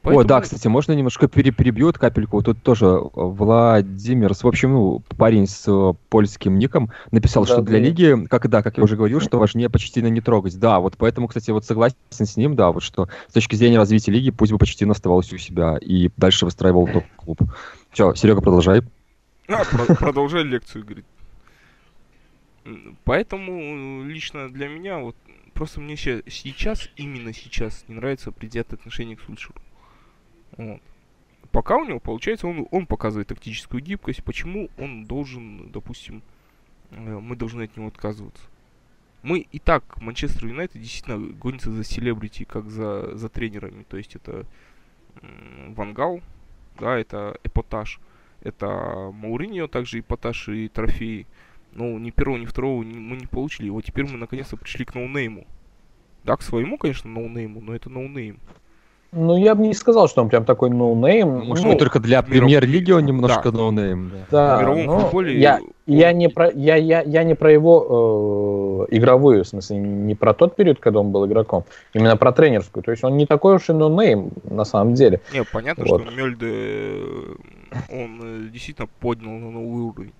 [0.03, 0.25] Поэтому...
[0.25, 2.43] О, да, кстати, можно немножко перебью капельку.
[2.43, 7.63] Тут тоже э, Владимир, в общем, ну, парень с э, польским ником, написал, да, что
[7.63, 7.85] для да.
[7.85, 10.59] лиги, как да, как я уже говорил, что важнее почти не трогать.
[10.59, 14.11] Да, вот поэтому, кстати, вот согласен с ним, да, вот что с точки зрения развития
[14.11, 17.39] лиги, пусть бы почти оставался у себя и дальше выстраивал топ-клуб.
[17.93, 18.83] Все, Серега, продолжай.
[19.47, 21.05] А, про- продолжай лекцию, говорит.
[23.05, 25.15] Поэтому лично для меня вот
[25.55, 29.61] Просто мне сейчас, именно сейчас, не нравится предвзятое отношение к Сульшеру.
[30.57, 30.81] Вот.
[31.51, 34.25] Пока у него получается, он, он показывает тактическую гибкость.
[34.25, 36.23] Почему он должен, допустим,
[36.91, 38.45] э, мы должны от него отказываться?
[39.23, 43.85] Мы и так, Манчестер Юнайтед действительно гонится за селебрити, как за, за тренерами.
[43.85, 44.47] То есть это
[45.69, 46.21] Вангал,
[46.81, 48.01] да, это эпатаж.
[48.41, 51.27] Это Мауриньо, также эпатаж и трофеи.
[51.75, 53.71] Ну, ни первого, ни второго мы не получили.
[53.71, 55.47] Вот теперь мы наконец-то пришли к ноунейму.
[56.25, 58.39] Да, к своему, конечно, ноунейму, но это ноунейм.
[59.15, 61.47] Ну, я бы не сказал, что он прям такой ноунейм.
[61.47, 63.59] Может, ну, только для премьер-лиги он немножко да.
[63.59, 64.11] ноунейм.
[64.31, 65.39] Да, да в ну, футболе...
[65.39, 65.71] Я, он...
[65.87, 70.33] я, не про, я, я, я не про его э, игровую, в смысле, не про
[70.33, 72.83] тот период, когда он был игроком, именно про тренерскую.
[72.83, 75.21] То есть он не такой уж и ноунейм, на самом деле.
[75.35, 76.01] Не, понятно, вот.
[76.01, 77.35] что Мельде, э,
[77.91, 80.15] он э, действительно поднял на новый уровень.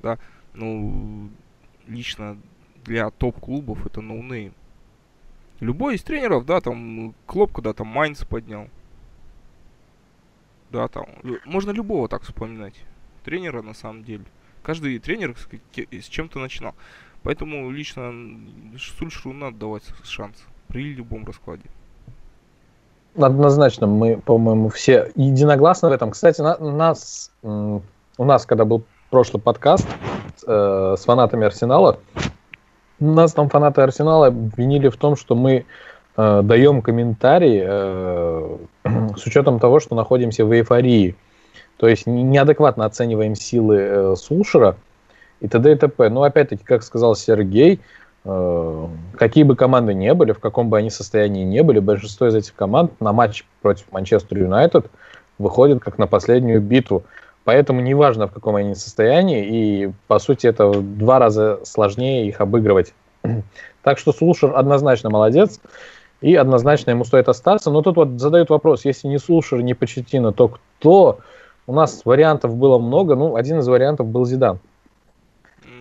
[0.00, 0.16] Да?
[0.58, 1.30] Ну,
[1.86, 2.36] лично
[2.84, 4.52] для топ-клубов это ноунейм.
[5.60, 8.68] Любой из тренеров, да, там, Клоп когда-то Майнц поднял.
[10.70, 11.06] Да, там,
[11.44, 12.74] можно любого так вспоминать.
[13.24, 14.24] Тренера, на самом деле.
[14.62, 15.48] Каждый тренер с,
[15.92, 16.74] с чем-то начинал.
[17.22, 18.12] Поэтому лично
[18.78, 20.36] Сульшеру надо давать шанс
[20.68, 21.64] при любом раскладе.
[23.16, 26.10] Однозначно, мы, по-моему, все единогласны в этом.
[26.10, 27.80] Кстати, на, нас, у
[28.18, 29.86] нас, когда был прошлый подкаст
[30.46, 31.98] э, с фанатами Арсенала.
[33.00, 35.64] Нас там фанаты Арсенала обвинили в том, что мы
[36.16, 38.56] э, даем комментарии э,
[39.16, 41.16] с учетом того, что находимся в эйфории.
[41.78, 44.76] То есть неадекватно оцениваем силы э, Сулшера
[45.40, 45.72] и т.д.
[45.72, 46.08] и т.п.
[46.10, 47.80] Но опять-таки, как сказал Сергей,
[48.24, 52.34] э, какие бы команды не были, в каком бы они состоянии не были, большинство из
[52.34, 54.90] этих команд на матч против Манчестер Юнайтед
[55.38, 57.04] выходит как на последнюю битву.
[57.48, 62.42] Поэтому неважно, в каком они состоянии, и, по сути, это в два раза сложнее их
[62.42, 62.92] обыгрывать.
[63.82, 65.58] Так что Слушер однозначно молодец,
[66.20, 67.70] и однозначно ему стоит остаться.
[67.70, 71.20] Но тут вот задают вопрос, если не Слушер, не Почетина, то кто?
[71.66, 74.58] У нас вариантов было много, ну, один из вариантов был Зидан.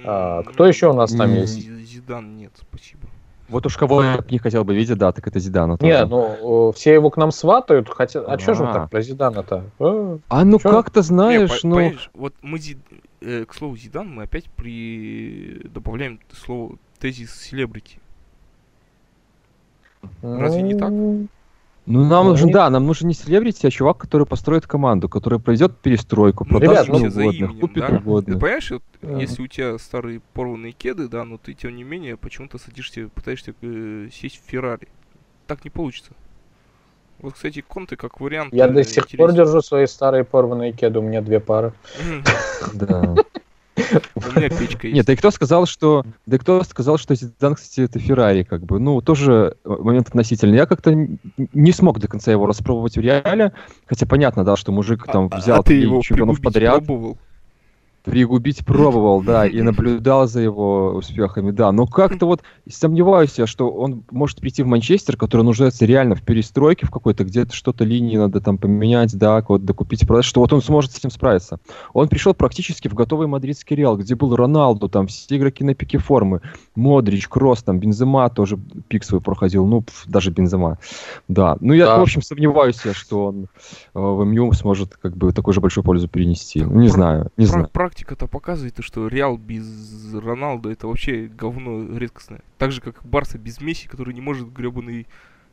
[0.06, 1.60] А, кто еще у нас там есть?
[1.60, 3.10] Зидан нет, спасибо.
[3.50, 5.78] Вот уж кого я не хотел бы видеть, да, так это Зидана.
[5.80, 6.06] Не, тоже.
[6.08, 8.20] ну, э, все его к нам сватают, хотя...
[8.22, 8.74] А что же А.
[8.74, 9.64] так про Зидана-то?
[9.80, 11.94] Э, А ну как-то Не, знаешь, по- ну...
[12.14, 12.78] вот мы, Зи-
[13.22, 15.62] э, к слову, Зидан, мы опять при...
[15.74, 18.00] добавляем слово тезис селебрити.
[20.22, 20.92] Разве не так?
[21.88, 25.10] Ну, нам Ну, нужен, не- да, нам нужен не селебрити, а чувак, который построит команду,
[25.10, 27.88] который проведет перестройку, Ну, продаст ребят, ну- именем, купит да?
[27.88, 28.40] Ты угодных.
[28.40, 29.18] понимаешь, вот, Мгм.
[29.18, 33.54] если у тебя старые порванные кеды, да, но ты тем не менее почему-то садишься, пытаешься
[33.62, 34.88] э, сесть в Феррари.
[35.48, 36.12] Так не получится.
[37.20, 38.54] Вот, кстати, Конте как вариант.
[38.54, 39.36] Я э, до сих пор интересен.
[39.36, 41.74] держу свои старые порванные кеды, у меня две пары.
[42.74, 43.16] Да.
[44.16, 44.96] У меня печка есть.
[44.96, 46.06] Нет, да и кто сказал, что...
[46.26, 48.80] Да и кто сказал, что Зидан, кстати, это Феррари, как бы.
[48.80, 50.58] Ну, тоже э, момент относительный.
[50.58, 50.94] Я как-то
[51.38, 53.54] не смог до конца его распробовать в реале,
[53.86, 56.86] хотя понятно, да, что мужик там А- взял а ты три его чемпионов подряд.
[56.86, 57.18] пробовал?
[58.08, 61.74] Пригубить пробовал, да, и наблюдал за его успехами, да.
[61.74, 66.22] Но как-то вот сомневаюсь я, что он может прийти в Манчестер, который нуждается реально в
[66.22, 70.54] перестройке в какой-то, где-то что-то линии надо там поменять, да, вот докупить, продать, что вот
[70.54, 71.60] он сможет с этим справиться.
[71.92, 75.98] Он пришел практически в готовый мадридский Реал, где был Роналду, там все игроки на пике
[75.98, 76.42] формы,
[76.78, 80.78] Модрич, Кросс, там Бензема тоже пик свой проходил, ну, даже Бензема,
[81.28, 81.58] да.
[81.60, 81.98] Ну, я, Да.
[82.00, 83.48] в общем, сомневаюсь я, что он э,
[84.00, 86.64] в МЮ сможет как бы такую же большую пользу перенести.
[86.64, 87.70] Ну, не Пр- знаю, не Пра- знаю.
[87.74, 92.42] Практика-то показывает, то, что Реал без Роналду это вообще говно редкостное.
[92.58, 95.08] Так же, как Барса без Месси, который не может гребаный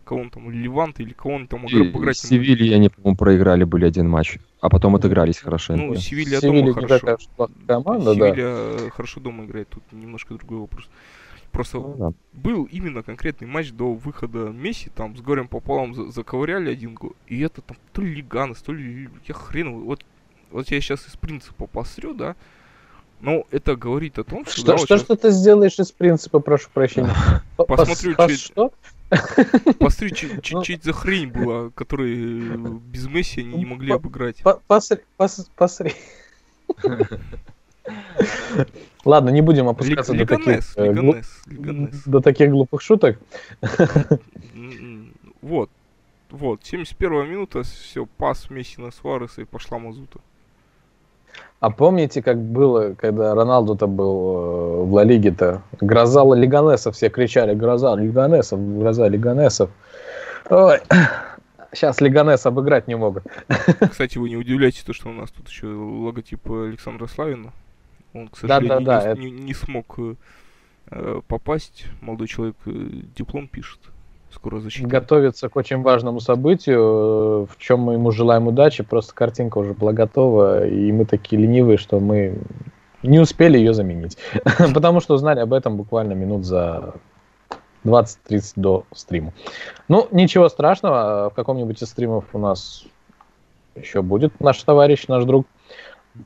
[0.04, 1.92] кого он там, Левант или кого он там И обыграть.
[1.92, 2.16] не может.
[2.18, 5.82] Севильи они, по-моему, проиграли были один матч, а потом отыгрались хорошенько.
[5.84, 7.18] Ну, Севилья дома хорошо.
[7.66, 8.28] команда, да.
[8.30, 8.34] Севилья
[8.86, 10.88] э, хорошо дома играет, тут немножко другой вопрос.
[11.50, 12.12] Просто Ну, да.
[12.32, 17.14] был именно конкретный матч до выхода Месси, там с горем пополам за- заковыряли один гол,
[17.28, 20.04] и это там то ли Лиганес, то ли я хрен вот,
[20.50, 22.34] вот я сейчас из принципа посрю, да,
[23.20, 26.40] но это говорит о том, что, Что, да, вот что ж ты сделаешь из принципа,
[26.40, 27.14] прошу прощения?
[27.56, 28.72] По- пос- Посмотрю, пос- чё- что?
[29.78, 30.62] посмотри, че- Ну.
[30.82, 34.42] за хрень была, которые э, без Месси они не могли обыграть.
[34.42, 35.92] По- посри- пос- посри.
[39.04, 41.20] Ладно, не будем опускаться до таких, э,
[42.06, 43.18] до таких глупых шуток.
[44.54, 45.70] М, Вот.
[46.30, 50.18] Вот, 71 минута, все, пас Месси на Суареса и пошла мазута.
[51.60, 55.62] А помните, как было, когда Роналду-то был э, в Ла Лиге-то?
[55.80, 59.70] Гроза Лиганесов, все кричали, гроза Лиганесов, гроза Лиганесов.
[60.50, 60.80] Ой,
[61.72, 63.24] сейчас Лиганес обыграть не могут.
[63.90, 67.50] Кстати, вы не удивляйтесь, то, что у нас тут еще логотип Александра Славина.
[68.12, 70.14] Он, к сожалению, Да-да-да, не, это- не- не смог э,
[70.90, 71.86] э, попасть.
[72.02, 72.70] Молодой человек э,
[73.16, 73.80] диплом пишет.
[74.34, 74.88] Скоро защита.
[74.88, 78.82] Готовится к очень важному событию, э, в чем мы ему желаем удачи.
[78.82, 82.38] Просто картинка уже была готова, и мы такие ленивые, что мы
[83.02, 84.18] не успели ее заменить.
[84.74, 86.94] Потому что узнали об этом буквально минут за
[87.84, 89.32] 20-30 до стрима.
[89.88, 92.84] Ну, ничего страшного, в каком-нибудь из стримов у нас
[93.76, 95.46] еще будет наш товарищ, наш друг.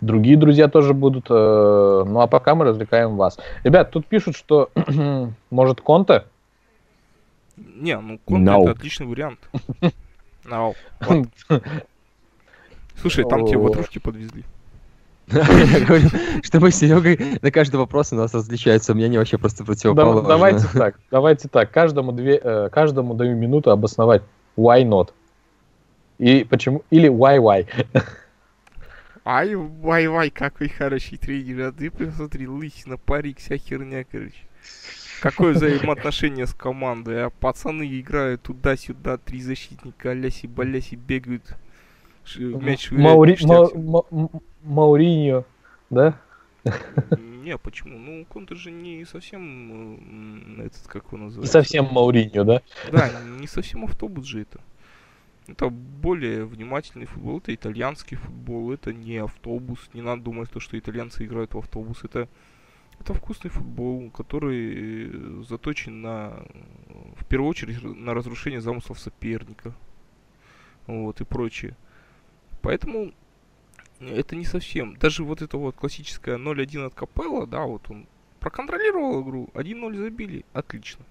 [0.01, 1.27] Другие друзья тоже будут.
[1.31, 3.38] э, Ну а пока мы развлекаем вас.
[3.64, 4.71] Ребят, тут пишут, что
[5.51, 6.25] может Конте
[7.77, 8.62] Не, ну Конте No.
[8.62, 9.38] это отличный вариант.
[10.44, 10.75] No.
[11.01, 11.29] Вот.
[13.01, 14.44] Слушай, там тебе ватрушки подвезли.
[15.29, 16.09] Я говорю,
[16.42, 20.27] что мы с Серегой на каждый вопрос у нас различаются мнения вообще просто противоположные.
[20.27, 21.71] давайте так, давайте так.
[21.71, 24.23] Каждому, две, э, каждому даю минуту обосновать
[24.57, 25.11] why not.
[26.16, 27.66] И почему, или why why.
[29.27, 31.68] Ай, вай, вай, какой хороший тренер.
[31.68, 34.49] А ты посмотри, лысина, парик, вся херня, короче.
[35.20, 41.57] Какое взаимоотношение с командой, а пацаны играют туда-сюда, три защитника, аляси-баляси бегают,
[42.37, 45.44] мяч Маури- Ма- Ма- Мауриньо,
[45.90, 46.20] да?
[47.44, 47.98] Не, почему?
[47.98, 51.52] Ну, Контр же не совсем этот, как его Не называется?
[51.52, 52.62] совсем Мауриньо, да?
[52.90, 54.61] Да, не совсем автобус же это.
[55.46, 59.88] Это более внимательный футбол, это итальянский футбол, это не автобус.
[59.94, 62.04] Не надо думать, то, что итальянцы играют в автобус.
[62.04, 62.28] Это,
[63.00, 66.44] это вкусный футбол, который э, заточен на,
[67.16, 69.74] в первую очередь, на разрушение замыслов соперника.
[70.87, 71.76] Вот, и прочее.
[72.62, 73.12] Поэтому
[74.00, 74.96] это не совсем.
[74.96, 78.06] Даже вот это вот классическое 0-1 от Капелла, да, вот он
[78.40, 81.04] проконтролировал игру, 1-0 забили, отлично.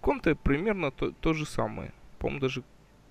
[0.00, 1.92] Конте примерно то, то же самое.
[2.18, 2.62] По-моему, даже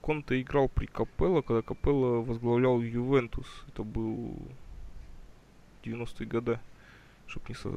[0.01, 3.47] Конте играл при Капелло, когда Капелло возглавлял Ювентус.
[3.67, 4.37] Это был
[5.83, 6.59] 90-е годы.
[7.27, 7.69] Чтоб не со...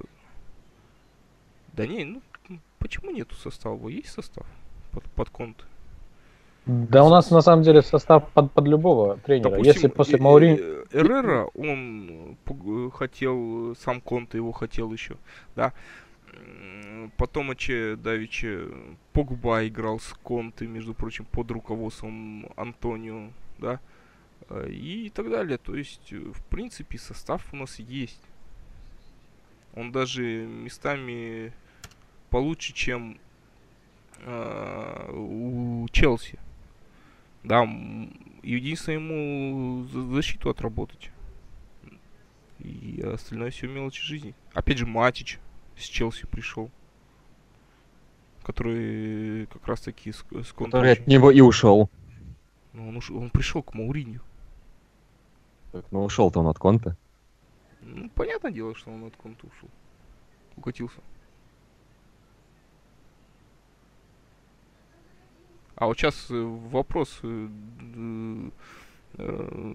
[1.78, 2.20] Да не, ну
[2.78, 3.88] почему нету состава?
[3.88, 4.46] Есть состав
[4.92, 5.64] под, под Конте?
[6.66, 9.50] Да у нас на самом деле состав под, под любого тренера.
[9.50, 10.58] Допустим, Если после э, Маурини...
[10.60, 15.16] э, Эррера, он пог- хотел, сам Конте его хотел еще,
[15.56, 15.72] да.
[17.16, 18.60] Потом Че Давича
[19.12, 23.80] Погба играл с Конте, между прочим, под руководством Антонио, да.
[24.50, 25.56] Э, И так далее.
[25.58, 28.20] То есть, э, в принципе, состав у нас есть.
[29.74, 31.52] Он даже местами
[32.30, 33.18] получше, чем
[34.20, 36.38] э, у Челси.
[37.44, 37.62] Да,
[38.42, 41.10] единственное ему за- защиту отработать.
[42.58, 44.34] И остальное все мелочи жизни.
[44.52, 45.38] Опять же, Матич
[45.76, 46.70] с Челси пришел.
[48.42, 51.90] Который как раз таки с, с Который от него и ушел.
[52.72, 54.20] Ну, он, уш- он пришел к Мауриню.
[55.72, 56.96] Так, Ну, ушел-то он от Конта.
[57.82, 59.68] Ну, понятное дело, что он от Конте ушел.
[60.56, 60.98] Укатился.
[65.78, 67.20] А вот сейчас вопрос.
[67.22, 67.48] э,
[69.14, 69.74] э,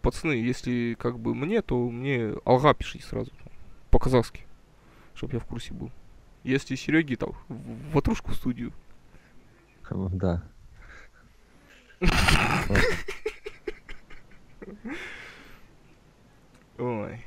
[0.00, 3.30] Пацаны, если как бы мне, то мне алга пишите сразу.
[3.90, 4.46] По-казахски.
[5.14, 5.90] Чтоб я в курсе был.
[6.44, 8.72] Если Сереги там в ватрушку в студию.
[9.90, 10.42] Да.
[16.78, 17.20] Ой.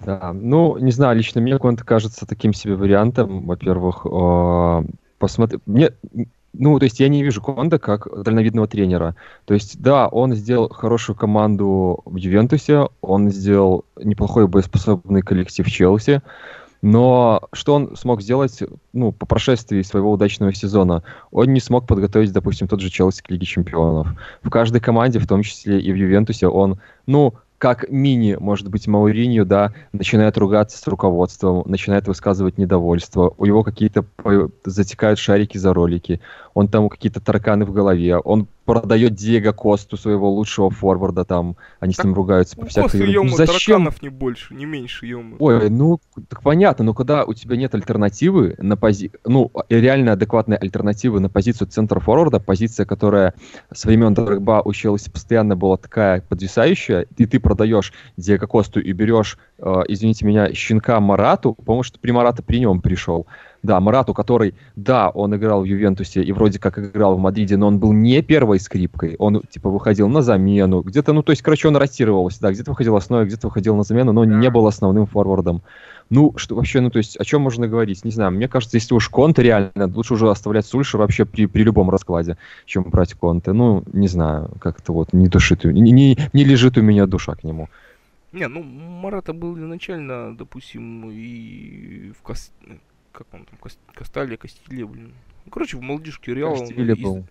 [0.00, 3.46] Да, ну, не знаю, лично мне Конте кажется таким себе вариантом.
[3.46, 4.82] Во-первых, э,
[5.18, 5.92] посмотри, мне,
[6.58, 9.14] ну, то есть я не вижу Конте как дальновидного тренера.
[9.44, 15.70] То есть, да, он сделал хорошую команду в Ювентусе, он сделал неплохой боеспособный коллектив в
[15.70, 16.20] Челси,
[16.82, 21.02] но что он смог сделать, ну, по прошествии своего удачного сезона?
[21.32, 24.08] Он не смог подготовить, допустим, тот же Челси к Лиге Чемпионов.
[24.42, 28.86] В каждой команде, в том числе и в Ювентусе, он, ну, как мини, может быть,
[28.86, 35.58] Мауринью, да, начинает ругаться с руководством, начинает высказывать недовольство, у него какие-то по- затекают шарики
[35.58, 36.20] за ролики,
[36.54, 41.94] он там какие-то тараканы в голове, он продает Диего Косту, своего лучшего форварда, там, они
[41.94, 43.30] с Так ним ругаются У по всякой ерунде.
[43.30, 43.90] Ну, зачем?
[44.02, 48.56] не больше, не меньше, ё Ой, ну, так понятно, но когда у тебя нет альтернативы
[48.58, 49.10] на пози...
[49.24, 53.32] ну, и реально адекватной альтернативы на позицию центра форварда, позиция, которая
[53.72, 58.92] с времен Дрогба у Челси постоянно была такая подвисающая, и ты продаешь Диего Косту и
[58.92, 63.26] берешь, э, извините меня, щенка Марату, потому что при Марата при нем пришел.
[63.62, 67.66] Да, Марату, который, да, он играл в Ювентусе и вроде как играл в Мадриде, но
[67.66, 69.16] он был не первой скрипкой.
[69.18, 70.82] Он, типа, выходил на замену.
[70.82, 74.12] Где-то, ну, то есть, короче, он ротировался, да, где-то выходил основой, где-то выходил на замену,
[74.12, 75.62] но не был основным форвардом.
[76.08, 78.04] Ну, что вообще, ну, то есть, о чем можно говорить?
[78.04, 81.62] Не знаю, мне кажется, если уж Конте реально, лучше уже оставлять Сульшер вообще при, при
[81.62, 83.52] любом раскладе, чем брать Конте.
[83.52, 87.44] Ну, не знаю, как-то вот не душит, не, не, не лежит у меня душа к
[87.44, 87.68] нему.
[88.32, 92.52] Не, ну Марата был изначально, допустим, и в Кас...
[93.18, 93.76] как он там, Кас...
[93.94, 95.12] Кастале, Кастилье, блин.
[95.44, 96.54] Ну, короче, в молодежке Реала.
[96.54, 97.26] он из- был.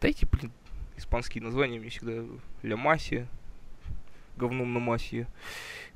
[0.00, 0.50] Дайте, блин,
[0.96, 2.24] испанские названия мне всегда
[2.62, 3.28] Ля Масия,
[4.36, 5.28] говном на Масия,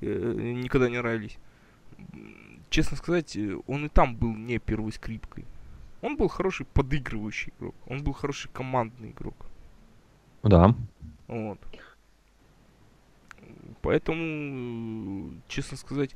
[0.01, 1.39] э, никогда не нравились.
[2.71, 3.37] Честно сказать,
[3.67, 5.45] он и там был не первой скрипкой.
[6.01, 9.47] Он был хороший подыгрывающий игрок, он был хороший командный игрок.
[10.45, 10.73] Да.
[11.27, 11.59] Вот.
[13.83, 16.15] Поэтому, честно сказать,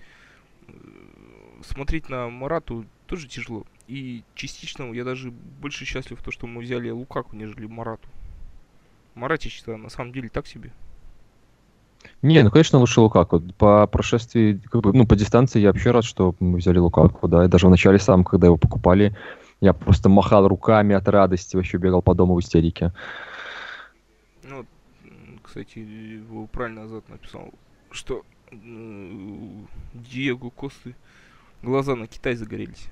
[1.63, 3.65] смотреть на Марату тоже тяжело.
[3.89, 8.09] И частично я даже больше счастлив, то, что мы взяли Лукаку, нежели Марату.
[9.15, 10.73] Маратич-то на самом деле так себе.
[12.23, 13.41] Не, ну, конечно, лучше Лукаку.
[13.59, 17.45] По прошествии, как бы, ну, по дистанции я вообще рад, что мы взяли Лукаку, да.
[17.45, 19.17] И даже в начале сам, когда его покупали,
[19.61, 22.93] я просто махал руками от радости, вообще бегал по дому в истерике.
[24.43, 24.65] Ну,
[25.43, 27.53] кстати, его правильно Азат написал,
[27.91, 28.57] что э,
[29.95, 30.95] Диего Косты
[31.63, 32.89] глаза на Китай загорелись.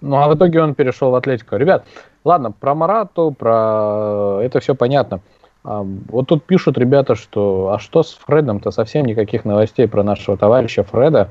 [0.00, 1.56] Ну, а в итоге он перешел в Атлетико.
[1.56, 1.86] Ребят,
[2.24, 5.20] ладно, про Марату, про это все понятно.
[5.64, 10.36] А, Вот тут пишут ребята, что а что с Фредом-то совсем никаких новостей про нашего
[10.36, 11.30] товарища Фреда.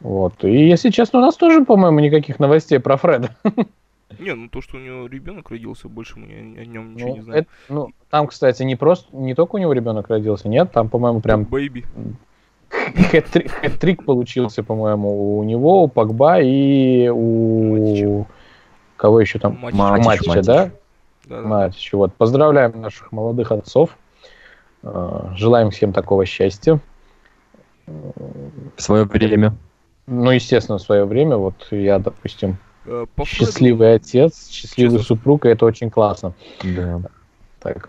[0.00, 0.44] Вот.
[0.44, 3.30] И если честно, у нас тоже, по-моему, никаких новостей про Фреда.
[4.20, 6.26] Не, ну то, что у него ребенок родился, больше мы
[6.60, 7.40] о, нем ничего Ну, не знаем.
[7.40, 11.20] это- ну, там, кстати, не просто не только у него ребенок родился, нет, там, по-моему,
[11.20, 11.84] прям Бэйби.
[12.96, 18.26] Хэт-трик, хэт-трик получился, по-моему, у него, у Погба и у Матича.
[18.96, 19.58] кого еще там?
[19.60, 19.78] Матич.
[19.78, 20.46] Матич, Матича, Матич.
[20.46, 20.70] да?
[21.26, 21.48] Да, да.
[21.48, 21.92] Матич.
[21.92, 22.14] Вот.
[22.14, 23.96] Поздравляем наших молодых отцов.
[24.82, 26.78] Э, Желаем всем такого счастья.
[27.86, 29.54] В свое время.
[30.06, 32.58] Ну, естественно, в свое время, вот я, допустим,
[32.88, 35.16] Э, по Фреду- счастливый отец, счастливый Честно.
[35.16, 36.34] супруг, и это очень классно.
[36.62, 37.00] Да.
[37.60, 37.88] Так.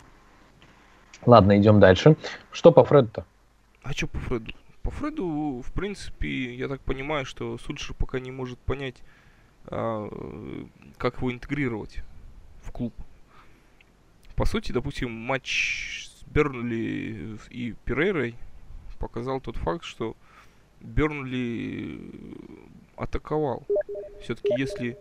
[1.27, 2.15] Ладно, идем дальше.
[2.51, 3.23] Что по Фреду-то?
[3.84, 4.51] А что по Фреду?
[4.88, 9.03] По Фреду, в принципе, я так понимаю, что Сульшер пока не может понять,
[9.65, 10.65] а, э,
[10.97, 11.99] как его интегрировать
[12.63, 12.93] в клуб.
[14.38, 18.35] По сути, допустим, матч с Бернли и Перейрой
[18.97, 20.15] показал тот факт, что
[20.79, 21.99] Бернли
[22.95, 23.67] атаковал.
[24.21, 24.97] Все-таки если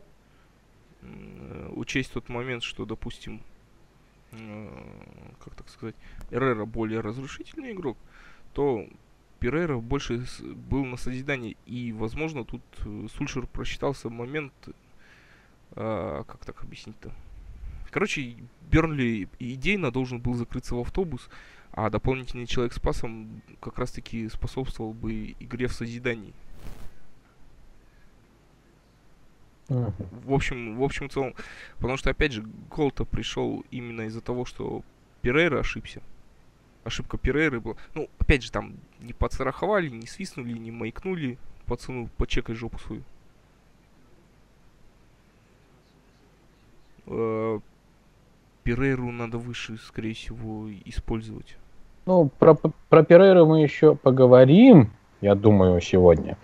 [1.76, 3.40] учесть тот момент, что, допустим,
[4.32, 5.94] как так сказать,
[6.32, 7.96] Эррера более разрушительный игрок,
[8.52, 8.84] то
[9.40, 11.56] Перейра больше был на созидании.
[11.66, 14.52] И, возможно, тут э, Сульшер просчитался момент,
[15.72, 17.12] э, как так объяснить-то?
[17.90, 18.36] Короче,
[18.70, 21.28] Бернли идейно должен был закрыться в автобус,
[21.72, 26.32] а дополнительный человек с пасом как раз-таки способствовал бы игре в созидании.
[29.68, 31.34] В общем, в общем целом,
[31.76, 34.82] потому что, опять же, гол-то пришел именно из-за того, что
[35.22, 36.02] Перейра ошибся.
[36.86, 37.74] Ошибка Перейры была.
[37.94, 43.02] Ну, опять же, там не подстраховали, не свистнули, не маякнули пацану, почекай жопу свою.
[47.06, 47.58] Э,
[48.62, 51.56] Перейру надо выше, скорее всего, использовать.
[52.06, 56.38] Ну, про, про Перейру мы еще поговорим, я думаю, сегодня.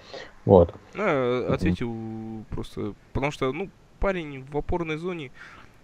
[0.45, 0.75] Вот.
[0.97, 3.71] А, ответил просто, потому что, ну,
[4.01, 5.31] парень в опорной зоне,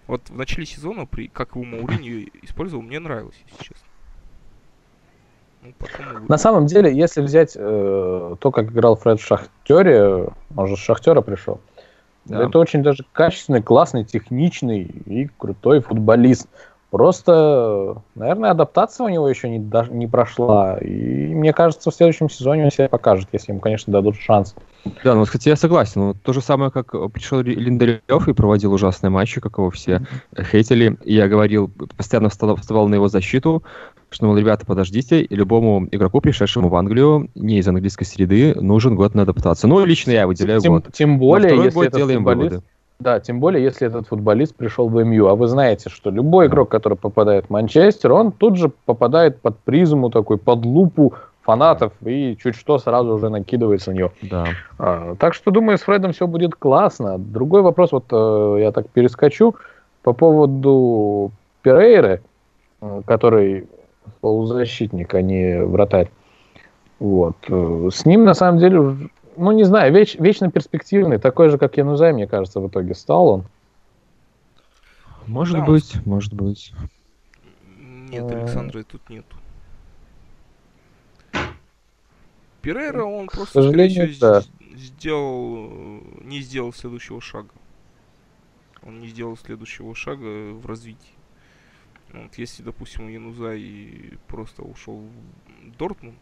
[0.08, 3.87] вот в начале сезона, при, как его Мауриньо использовал, мне нравилось, если честно.
[5.62, 5.72] Ну,
[6.28, 10.80] На самом деле, если взять э, то, как играл Фред в Шахтере, он же с
[10.80, 11.60] Шахтера пришел,
[12.24, 12.44] да.
[12.44, 16.48] это очень даже качественный, классный, техничный и крутой футболист.
[16.90, 20.78] Просто, наверное, адаптация у него еще не, даже не прошла.
[20.78, 24.54] И мне кажется, в следующем сезоне он себя покажет, если ему, конечно, дадут шанс.
[25.04, 26.00] Да, ну, кстати, я согласен.
[26.00, 30.44] Вот то же самое, как пришел Линделев и проводил ужасные матчи, как его все mm-hmm.
[30.44, 30.96] хейтили.
[31.04, 33.62] И я говорил, постоянно вставал, вставал на его защиту,
[34.08, 38.94] что, мол, ребята, подождите, и любому игроку, пришедшему в Англию, не из английской среды, нужен
[38.94, 39.68] год на адаптацию.
[39.68, 40.86] Ну, лично я выделяю тем, год.
[40.92, 42.66] Тем более, если год это делаем футболист, выводы.
[43.00, 45.28] Да, тем более, если этот футболист пришел в МЮ.
[45.28, 49.56] А вы знаете, что любой игрок, который попадает в Манчестер, он тут же попадает под
[49.60, 54.10] призму, такой, под лупу фанатов и чуть что сразу уже накидывается на нее.
[54.22, 54.46] Да.
[54.78, 57.18] А, так что, думаю, с Фредом все будет классно.
[57.18, 59.54] Другой вопрос, вот э, я так перескочу,
[60.02, 61.30] по поводу
[61.62, 62.20] Перейры,
[62.80, 63.68] э, который
[64.20, 66.10] полузащитник, а не вратарь.
[66.98, 67.36] Вот.
[67.48, 68.96] Э, с ним, на самом деле,
[69.38, 73.28] ну, не знаю, веч, вечно перспективный, такой же, как Янузай, мне кажется, в итоге стал
[73.28, 73.44] он.
[75.26, 76.02] Может да, быть, он...
[76.04, 76.72] может быть.
[77.76, 79.36] Нет, Александра тут нету.
[82.62, 84.42] Перейра, он просто, К сожалению, да.
[84.74, 87.50] сделал, не сделал следующего шага.
[88.82, 91.14] Он не сделал следующего шага в развитии.
[92.12, 95.02] Вот если, допустим, Янузай просто ушел
[95.62, 96.16] в Дортмунд,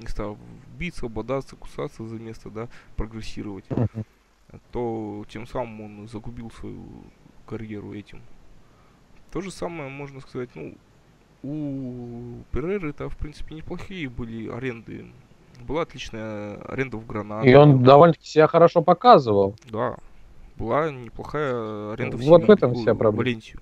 [0.00, 0.38] не стал
[0.78, 3.66] биться, бодаться, кусаться за место, да, прогрессировать,
[4.72, 6.84] то тем самым он загубил свою
[7.46, 8.20] карьеру этим.
[9.30, 10.74] То же самое можно сказать, ну,
[11.42, 15.06] у Переры это, в принципе, неплохие были аренды.
[15.60, 17.46] Была отличная аренда в Гранаду.
[17.46, 19.56] И он довольно-таки себя хорошо показывал.
[19.70, 19.96] Да.
[20.56, 23.18] Была неплохая аренда в Вот в этом вся проблема.
[23.18, 23.60] Валенсию.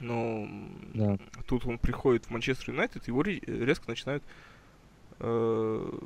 [0.00, 0.46] Но
[0.94, 1.18] да.
[1.46, 4.22] тут он приходит в Манчестер Юнайтед, его резко начинают
[5.20, 5.98] э,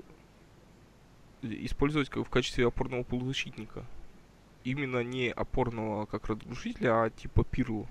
[1.43, 3.85] использовать как в качестве опорного полузащитника.
[4.65, 7.87] Именно не опорного как разрушителя, а типа Пирло.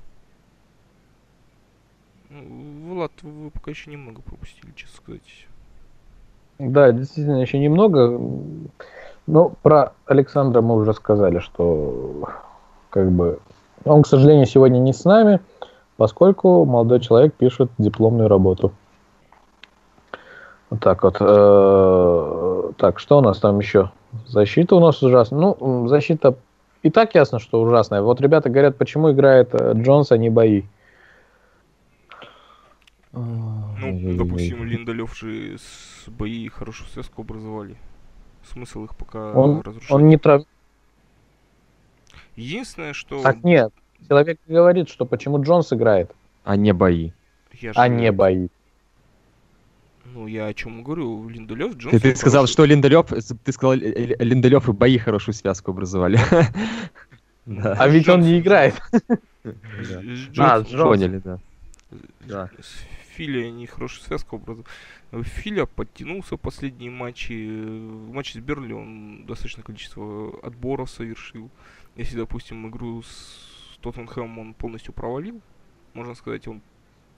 [2.30, 5.48] Ну, Влад, вы пока еще немного пропустили, честно сказать.
[6.60, 8.20] Да, действительно, еще немного.
[9.26, 12.30] Но про Александра мы уже сказали, что
[12.92, 13.40] как бы
[13.86, 15.40] он, к сожалению, сегодня не с нами,
[15.98, 18.74] поскольку молодой человек пишет дипломную работу.
[20.70, 21.18] Вот так вот.
[21.20, 23.92] Э, так, что у нас там еще?
[24.28, 25.40] Защита у нас ужасная.
[25.40, 26.36] Ну, защита
[26.82, 28.02] и так ясно, что ужасная.
[28.02, 30.64] Вот ребята говорят, почему играет э, Джонс, а не бои.
[33.12, 37.76] Ну, допустим, Линдалев же с бои хорошую связку образовали.
[38.44, 39.92] Смысл их пока он, разрушать.
[39.92, 40.44] Он не трав...
[42.36, 43.22] Единственное, что...
[43.22, 43.74] Так нет,
[44.08, 46.12] человек говорит, что почему Джонс играет.
[46.44, 47.12] А не бои.
[47.54, 48.48] Я а не бои.
[50.14, 51.92] Ну, я о чем говорю, Линдалев, Джонс...
[51.92, 56.20] Ты, ты сказал, что Линдалев, ты сказал, Линдалев и бои хорошую связку образовали.
[57.48, 58.80] А ведь он не играет.
[60.38, 61.22] А, поняли,
[62.26, 62.50] да.
[63.16, 64.68] Филя они хорошую связку образовали.
[65.24, 67.34] Филя подтянулся в последние матчи.
[67.34, 71.50] В матче с Берли он достаточное количество отборов совершил.
[71.96, 75.42] Если, допустим, игру с Тоттенхэмом он полностью провалил,
[75.94, 76.62] можно сказать, он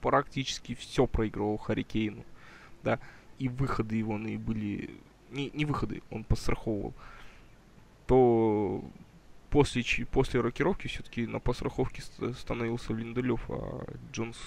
[0.00, 2.24] практически все проигрывал Харикейну
[2.82, 2.98] да,
[3.38, 4.90] и выходы его были,
[5.30, 6.94] не, не выходы, он постраховывал,
[8.06, 8.84] то
[9.50, 12.02] после, после рокировки все-таки на постраховке
[12.38, 14.38] становился Линделев, а Джонс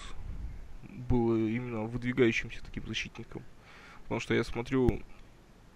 [0.89, 3.43] был именно выдвигающимся таким защитником.
[4.03, 5.01] Потому что я смотрю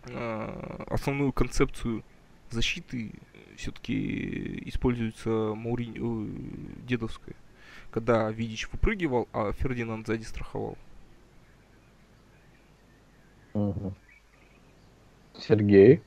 [0.05, 2.03] э, основную концепцию
[2.49, 3.11] защиты
[3.55, 7.35] все-таки используется Мауринь, э, дедовская.
[7.91, 10.77] Когда Видич выпрыгивал, а Фердинанд сзади страховал.
[13.53, 13.93] Угу.
[15.39, 16.01] Сергей?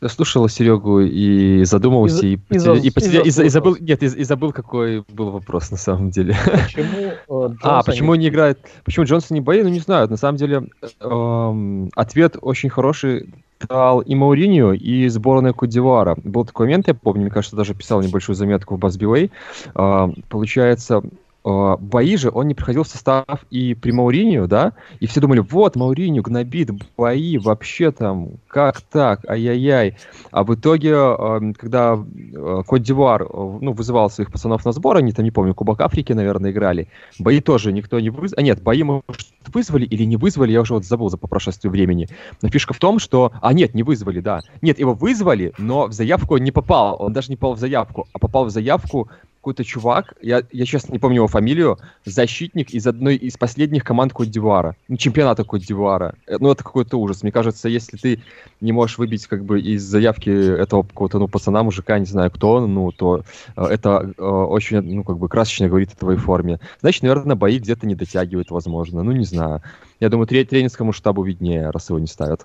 [0.00, 4.24] Я слушал Серегу и задумался, и, и, и, и, и, и забыл, нет, и, и
[4.24, 6.36] забыл, какой был вопрос на самом деле.
[6.44, 10.38] Почему э, А, почему не играет, почему Джонсон не боит, ну не знаю, на самом
[10.38, 10.68] деле
[11.00, 13.32] эм, ответ очень хороший
[13.68, 16.16] дал и Мауриньо, и сборная Кудивара.
[16.22, 19.30] Был такой момент, я помню, мне кажется, даже писал небольшую заметку в Басбивей.
[19.74, 21.08] Э, получается, э,
[21.44, 25.76] бои же он не приходил в состав и при Мауринию, да, и все думали, вот,
[25.76, 29.96] Мауринию гнобит бои, вообще там, как так, ай-яй-яй.
[30.30, 33.26] А в итоге, э, когда э, Кот-Дивуар
[33.60, 36.88] ну, вызывал своих пацанов на сбор, они там, не помню, Кубок Африки, наверное, играли,
[37.18, 39.04] бои тоже никто не вызвал, а нет, бои, может,
[39.52, 42.08] вызвали или не вызвали, я уже вот забыл за по прошествии времени.
[42.40, 43.32] Но фишка в том, что...
[43.40, 44.40] А, нет, не вызвали, да.
[44.60, 46.96] Нет, его вызвали, но в заявку он не попал.
[46.98, 49.08] Он даже не попал в заявку, а попал в заявку
[49.42, 54.12] какой-то чувак, я, я честно не помню его фамилию, защитник из одной из последних команд
[54.12, 54.76] Кот-Дивуара.
[54.86, 56.14] Ну, чемпионата Кот-Дивуара.
[56.28, 57.24] Э, ну, это какой-то ужас.
[57.24, 58.22] Мне кажется, если ты
[58.60, 62.52] не можешь выбить как бы из заявки этого какого-то, ну, пацана, мужика, не знаю кто
[62.52, 63.24] он, ну, то
[63.56, 66.60] э, это э, очень, ну, как бы красочно говорит о твоей форме.
[66.80, 69.02] Значит, наверное, бои где-то не дотягивают, возможно.
[69.02, 69.60] Ну, не знаю.
[69.98, 72.42] Я думаю, тренерскому штабу виднее, раз его не ставят.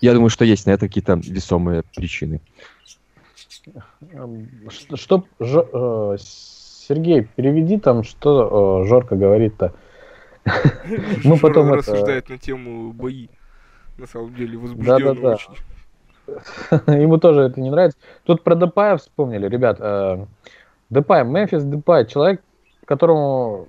[0.00, 2.40] Я думаю, что есть на это какие-то весомые причины.
[4.68, 9.72] Что, что Ж, э, Сергей, переведи там, что э, Жорка говорит-то.
[11.24, 13.28] Ну, потом рассуждает на тему бои.
[13.98, 15.36] На самом деле, возбужденно да.
[16.94, 17.98] Ему тоже это не нравится.
[18.24, 19.78] Тут про Депая вспомнили, ребят.
[19.80, 20.26] Э,
[20.90, 22.42] Депай, Мемфис Депай, человек,
[22.84, 23.68] которому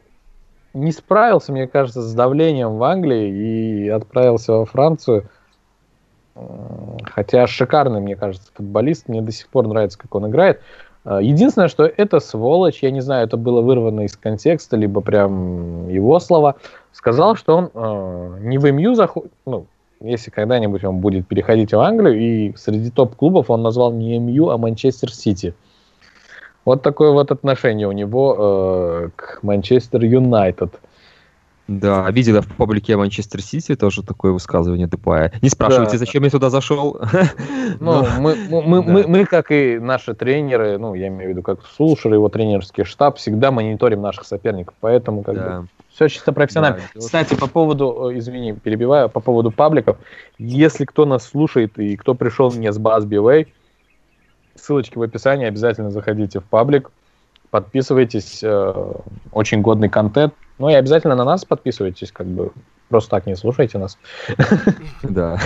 [0.73, 5.29] не справился, мне кажется, с давлением в Англии и отправился во Францию–
[7.03, 9.07] Хотя шикарный, мне кажется, футболист.
[9.07, 10.61] Мне до сих пор нравится, как он играет.
[11.07, 15.88] А, единственное, что это сволочь, я не знаю, это было вырвано из контекста, либо прям
[15.88, 16.55] его слова,
[16.91, 19.67] сказал, что он э, не в МЮ заходит, ну,
[20.01, 24.57] если когда-нибудь он будет переходить в Англию, и среди топ-клубов он назвал не МЮ, а
[24.57, 25.53] Манчестер Сити.
[26.65, 30.77] Вот такое вот отношение у него э, к Манчестер Юнайтед.
[31.68, 35.34] Да, видела в паблике Манчестер Сити тоже такое высказывание Депая.
[35.41, 35.97] Не спрашивайте, да.
[35.97, 36.99] зачем я туда зашел.
[37.80, 41.59] Ну, мы, мы, мы, мы, как и наши тренеры, ну, я имею в виду, как
[41.65, 45.61] Сулшер и его тренерский штаб, всегда мониторим наших соперников, поэтому как да.
[45.61, 46.80] бы все чисто профессионально.
[46.93, 49.97] Да, Кстати, по поводу, э, извини, перебиваю, по поводу пабликов,
[50.38, 53.47] если кто нас слушает и кто пришел не с Buzz BWay,
[54.55, 56.91] ссылочки в описании, обязательно заходите в паблик,
[57.51, 58.93] подписывайтесь, э,
[59.31, 62.51] очень годный контент, ну и обязательно на нас подписывайтесь, как бы
[62.89, 63.97] просто так не слушайте нас.
[65.03, 65.39] Да.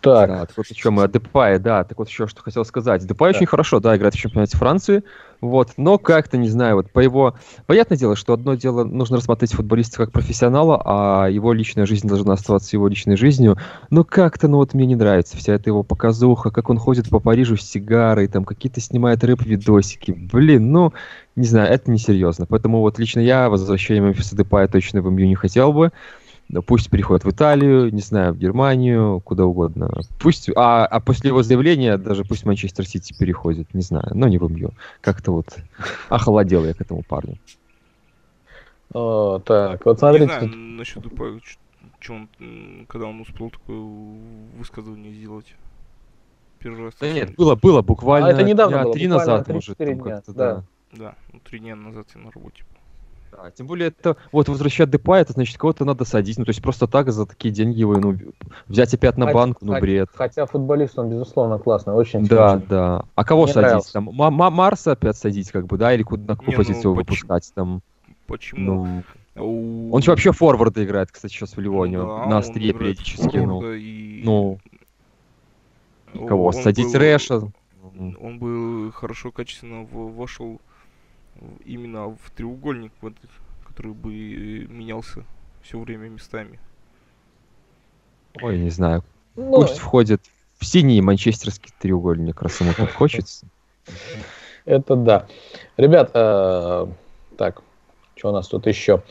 [0.00, 0.28] Так.
[0.28, 3.04] Да, вот еще мы о Депае, да, так вот еще что хотел сказать.
[3.04, 3.36] Депай да.
[3.36, 5.02] очень хорошо, да, играет в чемпионате Франции,
[5.40, 7.34] вот, но как-то, не знаю, вот по его...
[7.66, 12.34] Понятное дело, что одно дело, нужно рассмотреть футболиста как профессионала, а его личная жизнь должна
[12.34, 13.56] оставаться его личной жизнью,
[13.90, 17.18] но как-то, ну вот мне не нравится вся эта его показуха, как он ходит по
[17.18, 20.92] Парижу с сигарой, там какие-то снимает рэп-видосики, блин, ну,
[21.34, 25.34] не знаю, это несерьезно, поэтому вот лично я возвращение Мемфиса Депая точно в МЮ не
[25.34, 25.90] хотел бы,
[26.66, 29.90] пусть переходит в Италию, не знаю, в Германию, куда угодно.
[30.18, 34.38] Пусть, а, а после его заявления даже пусть Манчестер Сити переходит, не знаю, но не
[34.38, 34.70] в МЮ.
[35.00, 35.56] Как-то вот
[36.08, 37.36] охолодел я к этому парню.
[38.92, 40.26] О, так, вот смотрите.
[40.26, 41.40] Не знаю, насчет Дупа,
[41.98, 42.28] что он,
[42.88, 43.80] когда он успел такое
[44.56, 45.54] высказывание сделать.
[46.60, 46.94] Первый раз.
[47.00, 50.54] Да нет, было, было буквально а это недавно было, три назад, может, там как-то, да.
[50.54, 52.64] Да, да ну, три дня назад я на работе
[53.36, 56.62] да, тем более это вот возвращать Депа, это значит кого-то надо садить, ну то есть
[56.62, 58.16] просто так за такие деньги его, ну
[58.66, 60.08] взять опять на банк, ну бред.
[60.14, 62.26] Хотя футболист он безусловно классный, очень.
[62.26, 62.66] Да, очень.
[62.66, 63.04] да.
[63.14, 63.92] А кого Мне садить нравился.
[63.92, 64.08] там?
[64.08, 67.50] М- Марса опять садить как бы, да, или куда на какую Не, позицию ну, выпускать
[67.54, 67.82] там?
[68.26, 69.02] Почему?
[69.36, 73.36] Ну, он же вообще форварда играет, кстати, сейчас в Ливоне, ну, да, на острие периодически.
[73.36, 74.22] Ну, и...
[74.24, 74.58] ну,
[76.26, 76.46] кого?
[76.46, 77.00] Он садить был...
[77.00, 77.42] Рэша?
[78.20, 80.58] Он бы хорошо, качественно вошел
[81.64, 83.14] именно в треугольник, вот,
[83.66, 84.10] который бы
[84.68, 85.24] менялся
[85.62, 86.58] все время местами.
[88.42, 89.02] Ой, не знаю.
[89.34, 90.22] Ну, Пусть входит
[90.58, 93.46] в синий манчестерский треугольник, раз ему так хочется.
[94.64, 95.26] Это да.
[95.76, 96.86] Ребят, э,
[97.36, 97.62] так,
[98.16, 99.02] что у нас тут еще?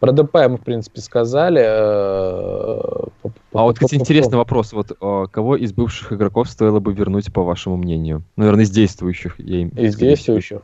[0.00, 1.60] Про Депая мы, в принципе, сказали.
[1.62, 4.72] э, А вот, кстати, интересный вопрос.
[4.72, 4.98] Вот
[5.30, 8.24] кого из бывших игроков стоило бы вернуть, по вашему мнению?
[8.36, 9.38] Ну, Наверное, из действующих.
[9.38, 10.62] Я им, Из действующих?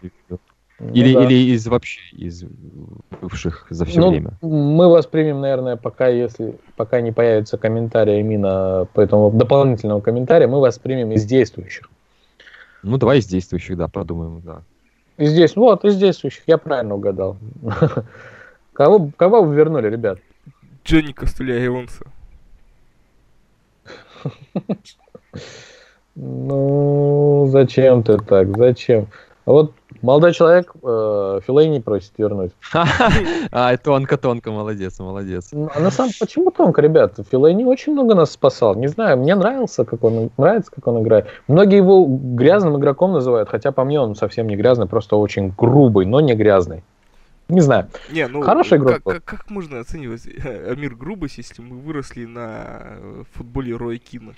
[0.81, 1.24] Ну Или, да.
[1.24, 2.45] или из вообще из
[3.20, 4.31] бывших за все Ну, время.
[4.43, 10.61] Мы воспримем, наверное, пока, если пока не появится комментарий именно по этому дополнительного комментария, мы
[10.61, 11.91] воспримем из действующих.
[12.85, 14.62] Ну, давай из действующих, да, подумаем, да.
[15.16, 17.37] Из здесь, вот, из действующих, я правильно угадал.
[18.72, 20.20] Кого, кого вы вернули, ребят?
[20.85, 22.05] Джонни Костыля Эванса.
[26.20, 28.57] Ну, зачем ты так?
[28.57, 29.07] Зачем?
[29.49, 29.73] А вот
[30.03, 32.53] молодой человек э, Филейни просит вернуть.
[33.51, 35.49] А, тонко-тонко, молодец, молодец.
[35.53, 37.15] Ну, А на самом почему тонко, ребят?
[37.31, 38.75] Филейни очень много нас спасал.
[38.75, 41.29] Не знаю, мне нравился, как он нравится, как он играет.
[41.47, 46.05] Многие его грязным игроком называют, хотя по мне он совсем не грязный, просто очень грубый,
[46.05, 46.85] но не грязный.
[47.49, 47.89] Не знаю.
[48.13, 52.99] Не, ну Хороший игрок как, как, как можно оценивать Амир грубость, если мы выросли на
[52.99, 54.35] э, футболе Роя Кина?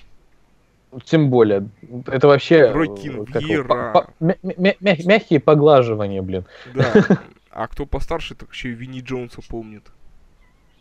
[1.05, 1.69] Тем более,
[2.07, 6.45] это вообще э, как по- по- мя- мя- мя- мягкие поглаживания, блин.
[6.75, 6.93] Да.
[7.53, 9.83] А кто постарше, так еще и Винни Джонса помнит.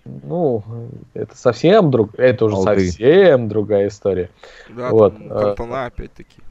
[0.05, 0.63] Ну,
[1.15, 2.87] это совсем друг, это уже Алды.
[2.87, 4.29] совсем другая история.
[4.69, 6.41] Да, Вот, там э, Кантона опять-таки.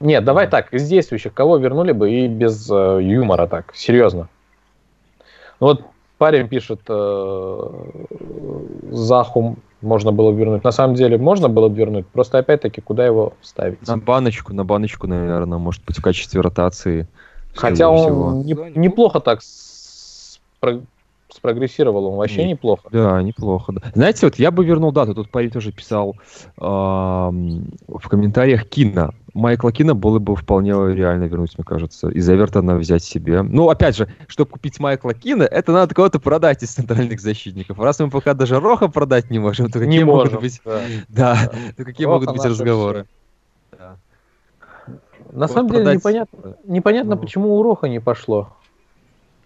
[0.00, 4.28] Нет, давай так, из действующих кого вернули бы и без э, юмора так, серьезно.
[5.60, 5.84] Ну вот
[6.18, 7.58] парень пишет, э,
[8.90, 10.64] Захум можно было бы вернуть.
[10.64, 13.86] На самом деле можно было бы вернуть, просто опять-таки куда его вставить?
[13.86, 17.06] На баночку, на баночку, наверное, может быть, в качестве ротации.
[17.54, 19.20] Хотя он не- неплохо.
[19.20, 20.40] так с-
[21.38, 22.88] спрогрессировал, он вообще Не- неплохо.
[22.90, 23.72] Да, неплохо.
[23.72, 23.80] Да.
[23.94, 25.14] Знаете, вот я бы вернул дату.
[25.14, 26.16] Тут парень тоже писал
[26.58, 29.14] ам, в комментариях Кина.
[29.34, 32.08] Майкла Кина было бы вполне реально вернуть, мне кажется.
[32.08, 33.42] Из Эвертона взять себе.
[33.42, 37.78] Ну, опять же, чтобы купить Майкла Кина, это надо кого-то продать из центральных защитников.
[37.78, 40.60] Раз мы пока даже Роха продать не можем, то какие Не могут можем, быть...
[40.64, 40.80] да.
[41.08, 43.06] Да, то какие Роха могут быть разговоры?
[43.78, 43.96] Да.
[45.30, 47.20] На Вот самом деле непонятно, непонятно, Ну.
[47.20, 48.48] почему у Роха не пошло.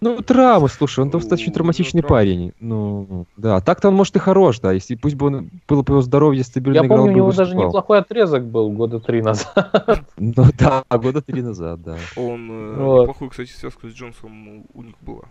[0.03, 2.27] Ну, травмы, слушай, он достаточно Ну, травматичный ну, травмы.
[2.27, 2.53] парень.
[2.59, 6.03] Ну, да, так-то он, может, и хорош, да, если пусть бы он было бы его
[6.03, 7.53] здоровье стабильно Я играл, помню, у него выступал.
[7.53, 9.55] даже неплохой отрезок был года три назад.
[10.17, 11.99] Ну да, года три назад, да.
[12.17, 13.03] Он э, Вот.
[13.03, 15.23] неплохую, кстати, связку с Джонсом у, них была.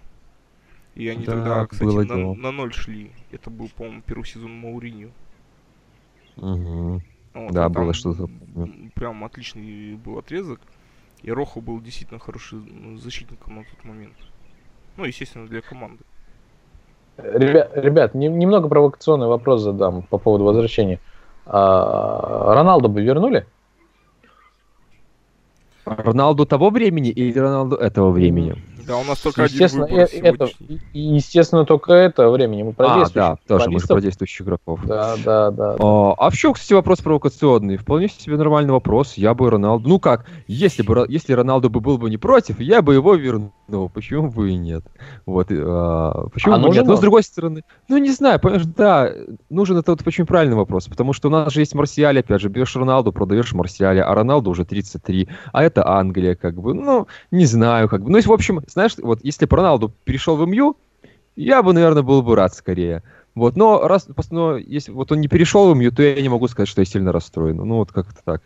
[0.95, 2.33] И они Да, тогда, кстати, было на, дело.
[2.35, 3.11] на ноль шли.
[3.29, 5.09] Это был, по-моему, первый сезон Мауриньо.
[6.37, 7.01] Мгм.
[7.33, 8.29] Вот, Да, было там, что-то,
[8.95, 10.61] Прям отличный был отрезок.
[11.23, 14.15] И Рохо был действительно хорошим ну, защитником на тот момент.
[14.97, 16.03] Ну, естественно, для команды.
[17.17, 20.99] Ребят, ребят не- немного провокационный вопрос задам по поводу возвращения.
[21.45, 23.45] А, Роналду бы вернули?
[25.85, 28.55] Роналду того времени или Роналду этого времени?
[28.87, 30.49] Да, у нас только один Естественно, выбор э- это,
[30.93, 32.63] и- естественно, только это времени.
[32.63, 34.79] Мы про А, да, тоже мы же про действующих игроков.
[34.85, 35.75] Да, да, да.
[35.79, 37.77] А, а в чем, кстати, вопрос провокационный?
[37.77, 39.13] Вполне себе нормальный вопрос.
[39.15, 39.87] Я бы Роналду...
[39.87, 43.89] Ну как, если бы если Роналду бы был бы не против, я бы его вернул.
[43.93, 44.83] Почему бы и нет?
[45.25, 46.85] Вот, а, почему А бы нет?
[46.85, 47.01] Но с он?
[47.01, 49.11] другой стороны, ну не знаю, понимаешь, да,
[49.49, 52.49] нужен это вот очень правильный вопрос, потому что у нас же есть Марсиаль, опять же,
[52.49, 57.45] берешь Роналду, продаешь Марсиаля, а Роналду уже 33, а это Англия, как бы, ну, не
[57.45, 58.11] знаю, как бы.
[58.11, 60.75] Ну, и, в общем, знаешь, вот если бы Роналду перешел в МЮ,
[61.35, 63.03] я бы, наверное, был бы рад скорее.
[63.35, 66.47] Вот, но раз, но если вот он не перешел в МЮ, то я не могу
[66.47, 67.57] сказать, что я сильно расстроен.
[67.57, 68.41] Ну, вот как-то так.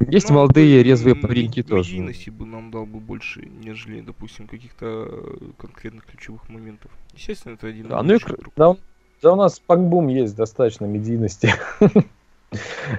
[0.00, 1.92] Есть Ну, молодые, м, резвые пареньки тоже.
[1.92, 6.90] Медийности бы нам дал бы больше, нежели, допустим, каких-то э, конкретных ключевых моментов.
[7.14, 8.18] Естественно, это один Да, ну и.
[8.56, 8.78] Да, у-
[9.22, 11.54] да у нас пакбум есть достаточно медийности.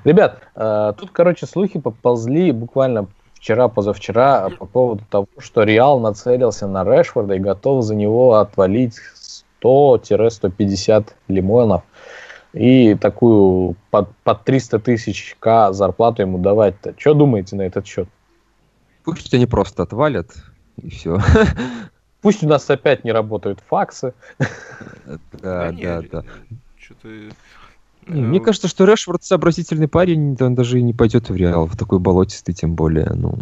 [0.04, 3.08] Ребят, э, тут, короче, слухи поползли буквально
[3.46, 8.96] вчера-позавчера по поводу того, что Реал нацелился на Решфорда и готов за него отвалить
[9.64, 11.84] 100-150 лимонов
[12.54, 16.96] и такую под, под 300 тысяч к зарплату ему давать-то.
[16.98, 18.10] Что думаете на этот счет?
[19.04, 20.32] Пусть они просто отвалят,
[20.82, 21.20] и все.
[22.22, 24.16] Пусть у нас опять не работают факсы.
[25.34, 26.24] Да, да, да.
[26.80, 27.10] Что-то...
[28.08, 31.66] Не, Мне э, кажется, что Решфорд сообразительный парень, он даже и не пойдет в Реал,
[31.66, 33.12] в такой болотистый тем более.
[33.14, 33.40] Ну,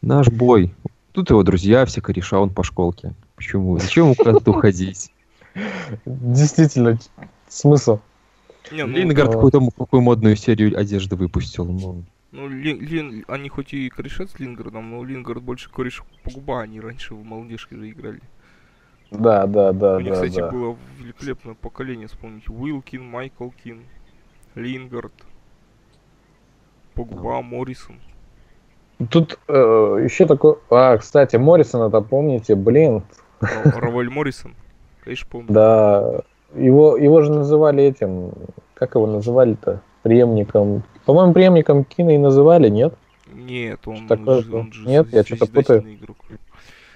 [0.00, 0.74] наш бой.
[1.12, 3.12] Тут его друзья, все кореша, он по школке.
[3.36, 3.78] Почему?
[3.78, 5.10] Зачем ему куда-то уходить?
[6.06, 6.98] Действительно,
[7.48, 7.98] смысл.
[8.70, 11.66] Не, ну, Лингард какую-то какую модную серию одежды выпустил.
[11.66, 16.62] Ну, Ну, Лин, Лин- они хоть и корешат с Лингардом, но Лингард больше кореш Погба,
[16.62, 18.22] они раньше в молодежке же играли.
[19.12, 20.50] Да, да, да, У них, да, кстати, да.
[20.50, 22.50] было великолепное поколение, вспомните.
[22.50, 23.82] Уилкин, Майкл Кин,
[24.54, 25.12] Лингард,
[26.94, 27.96] Погба, Моррисон.
[29.10, 30.56] Тут э, еще такой...
[30.70, 33.02] А, кстати, Моррисона-то помните, блин,
[33.40, 34.54] Раваль Моррисон.
[35.04, 35.46] Конечно, помню.
[35.52, 36.22] Да,
[36.54, 38.32] его, его же называли этим,
[38.74, 40.84] как его называли-то, преемником.
[41.04, 42.94] По-моему, преемником Кина и называли, нет?
[43.32, 45.80] Нет, он, такое он же Нет, я что-то путаю.
[45.94, 46.18] игрок.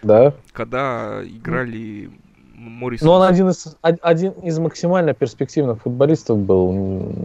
[0.02, 0.34] Да.
[0.52, 2.10] Когда играли
[2.54, 3.06] Моррисон...
[3.06, 6.72] Но он один из, од- один из максимально перспективных футболистов был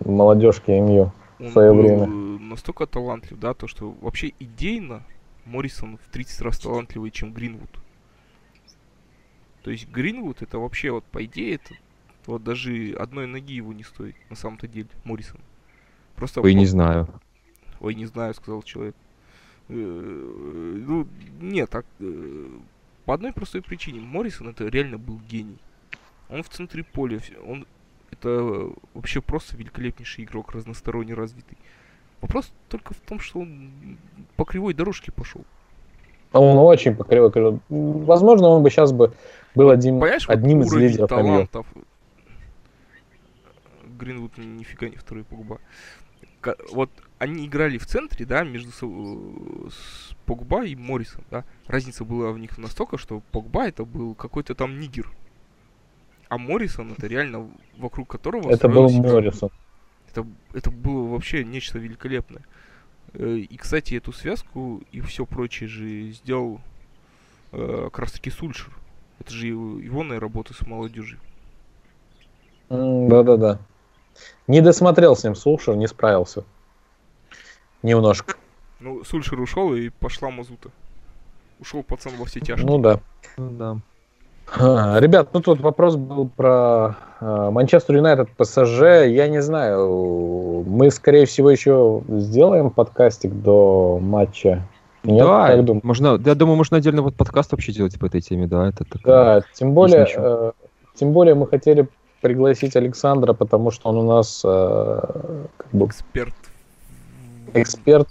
[0.05, 1.11] молодежки МЮ.
[1.39, 2.07] он в свое был время.
[2.07, 5.03] настолько талантлив, да, то что вообще идейно
[5.45, 7.69] Моррисон в 30 раз талантливее, чем Гринвуд.
[9.63, 11.75] То есть Гринвуд это вообще вот по идее это
[12.25, 15.39] вот даже одной ноги его не стоит на самом-то деле Моррисон.
[16.15, 17.07] Просто Ой, не знаю.
[17.79, 18.95] Ой, не знаю, сказал человек.
[19.71, 19.73] Э,
[20.87, 21.07] Ну,
[21.39, 22.47] нет, так, э,
[23.05, 24.01] по одной простой причине.
[24.01, 25.57] Моррисон это реально был гений.
[26.29, 27.65] Он в центре поля, он
[28.11, 31.57] это вообще просто великолепнейший игрок, разносторонне развитый.
[32.21, 33.71] Вопрос только в том, что он
[34.35, 35.43] по кривой дорожке пошел.
[36.33, 37.31] Он очень по кривой.
[37.35, 37.59] М,
[38.05, 39.13] Возможно, он бы сейчас бы
[39.55, 41.65] был один, Понимаешь, вот одним из уровень лидеров талантов.
[43.99, 45.59] Гринвуд нифига не второй Погба.
[46.71, 46.89] Вот
[47.21, 51.43] они играли в центре, да, между со- с Погба и Моррисом, да.
[51.67, 55.11] Разница была в них настолько, что Погба это был какой-то там нигер.
[56.29, 58.89] А Моррисон это реально вокруг которого Это был.
[58.89, 59.49] Моррисон.
[60.09, 62.41] Это, это было вообще нечто великолепное.
[63.13, 66.59] Э, И, кстати, эту связку и все прочее же сделал
[67.51, 68.73] э, как раз таки Сульшер.
[69.19, 71.19] Это же его, егоная работа с молодежью.
[72.69, 73.59] Да-да-да.
[74.47, 76.43] Не досмотрел с ним Сулшер, не справился.
[77.83, 78.35] Немножко.
[78.79, 80.69] Ну, Сульшер ушел и пошла мазута.
[81.59, 82.65] Ушел пацан во все тяжкие.
[82.65, 82.99] Ну да.
[83.37, 83.77] Ну да.
[84.59, 89.07] А, Ребят, ну тут вопрос был про э, Манчестер Юнайтед ПСЖ.
[89.07, 94.67] Я не знаю, мы, скорее всего, еще сделаем подкастик до матча.
[95.03, 95.83] Нет, да, как думаешь?
[95.83, 99.01] можно, я думаю, можно отдельно вот подкаст вообще делать по этой теме, да, это такое.
[99.05, 100.51] Да, тем более, э,
[100.95, 101.87] тем более мы хотели
[102.21, 104.99] пригласить Александра, потому что он у нас э,
[105.57, 106.33] как бы Эксперт.
[107.53, 108.07] Эксперт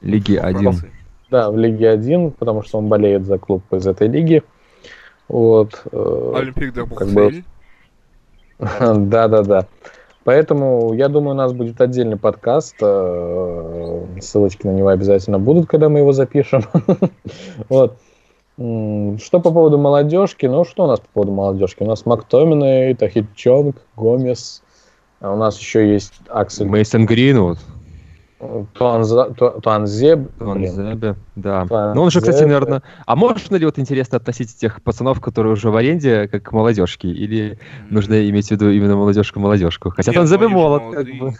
[0.00, 0.64] Лиги 1.
[0.64, 0.90] Вопросы.
[1.30, 4.42] да, в Лиге 1, потому что он болеет за клуб из этой лиги.
[5.28, 5.82] Вот.
[5.90, 7.42] э, Олимпик де как бы-.
[8.58, 9.66] Да, да, да.
[10.24, 12.76] Поэтому я думаю, у нас будет отдельный подкаст.
[12.80, 16.62] э, Ссылочки на него обязательно будут, когда мы его запишем.
[17.68, 17.98] Вот.
[18.56, 20.46] Что по поводу молодежки?
[20.46, 21.82] Ну, что у нас по поводу молодежки?
[21.82, 24.62] У нас Мактоминой, Тахит Чонг, Гомес.
[25.20, 27.58] А у нас еще есть Аксель Мейсон Гринвуд,
[28.74, 30.30] Туанза- Ту- Туанзеб.
[30.40, 30.72] он блин.
[30.72, 31.66] Зебе, да.
[31.66, 32.82] Туан Ну он же, кстати, наверное...
[33.06, 37.08] А можно ли вот интересно относить тех пацанов, которые уже в аренде, как к молодежке?
[37.08, 37.58] Или
[37.90, 39.90] нужно иметь в виду именно молодежку-молодежку?
[39.90, 41.20] Хотя Нет, он Зебе молодежь молод, как молодые.
[41.20, 41.32] бы.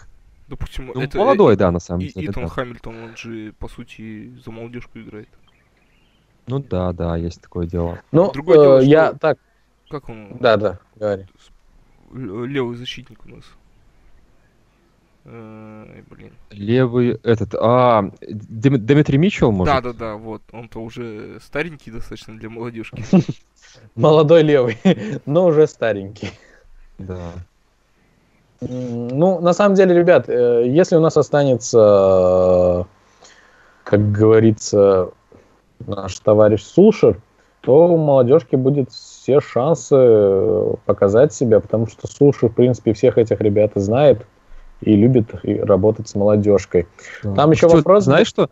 [0.48, 2.26] Допустим, Ну, это молодой, да, на самом и, деле.
[2.30, 2.48] Итан да.
[2.50, 5.28] Хамильтон, он же, по сути, за молодежку играет.
[6.46, 8.00] Ну да, да, есть такое дело.
[8.12, 9.38] Ну, Другое дело, э, что- я так,
[9.88, 10.36] Как он?
[10.40, 11.24] да, да, говори.
[12.12, 13.44] Левый защитник у нас.
[15.27, 16.33] Э, блин.
[16.51, 19.75] Левый, этот, а, Дим- Дмитрий Митчелл, может?
[19.75, 20.43] Да, да, да, вот.
[20.53, 23.03] Он-то уже старенький достаточно для молодежки.
[23.95, 24.79] Молодой левый,
[25.27, 26.31] но уже старенький.
[26.99, 27.33] Да.
[28.61, 32.87] Ну, на самом деле, ребят, э, если у нас останется,
[33.83, 35.11] как говорится,
[35.87, 37.20] наш товарищ Сушер,
[37.62, 43.16] то у молодежки будет все шансы э, показать себя, потому что Сушер, в принципе, всех
[43.16, 44.27] этих ребят и знает
[44.81, 46.87] и любит работать с молодежкой.
[47.22, 48.51] Там еще Кстати, вот вопрос Знаешь что?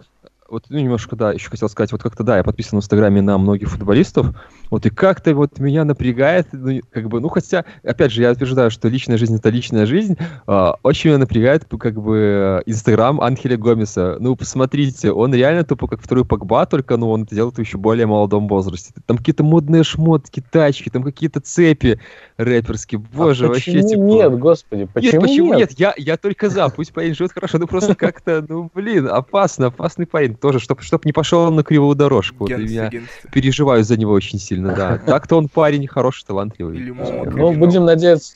[0.52, 3.38] Вот ну, немножко, да, еще хотел сказать, вот как-то, да, я подписан в Инстаграме на
[3.38, 4.36] многих футболистов,
[4.68, 8.70] вот и как-то вот меня напрягает, ну, как бы, ну, хотя, опять же, я утверждаю,
[8.70, 14.18] что личная жизнь— это личная жизнь, а, очень меня напрягает, как бы, Инстаграм Анхеля Гомеса.
[14.20, 17.78] Ну, посмотрите, он реально тупо как второй Погба, только, ну, он это делает в еще
[17.78, 18.92] более молодом возрасте.
[19.06, 21.98] Там какие-то модные шмотки, тачки, там какие-то цепи
[22.36, 24.00] рэперские, боже, а вообще, типа...
[24.00, 25.70] нет, господи, почему, нет, почему нет?
[25.70, 25.78] нет?
[25.78, 26.68] Я, я только за.
[26.68, 31.04] Пусть парень живет хорошо, ну просто как-то, ну блин, опасно, опасный парень тоже, чтобы чтоб
[31.04, 32.38] не пошел он на кривую дорожку.
[32.40, 33.28] Вот, и Генсте, я генсте.
[33.32, 34.98] переживаю за него очень сильно, да.
[35.06, 36.78] Так-то он парень хороший, талантливый.
[36.80, 38.34] Ну, будем надеяться.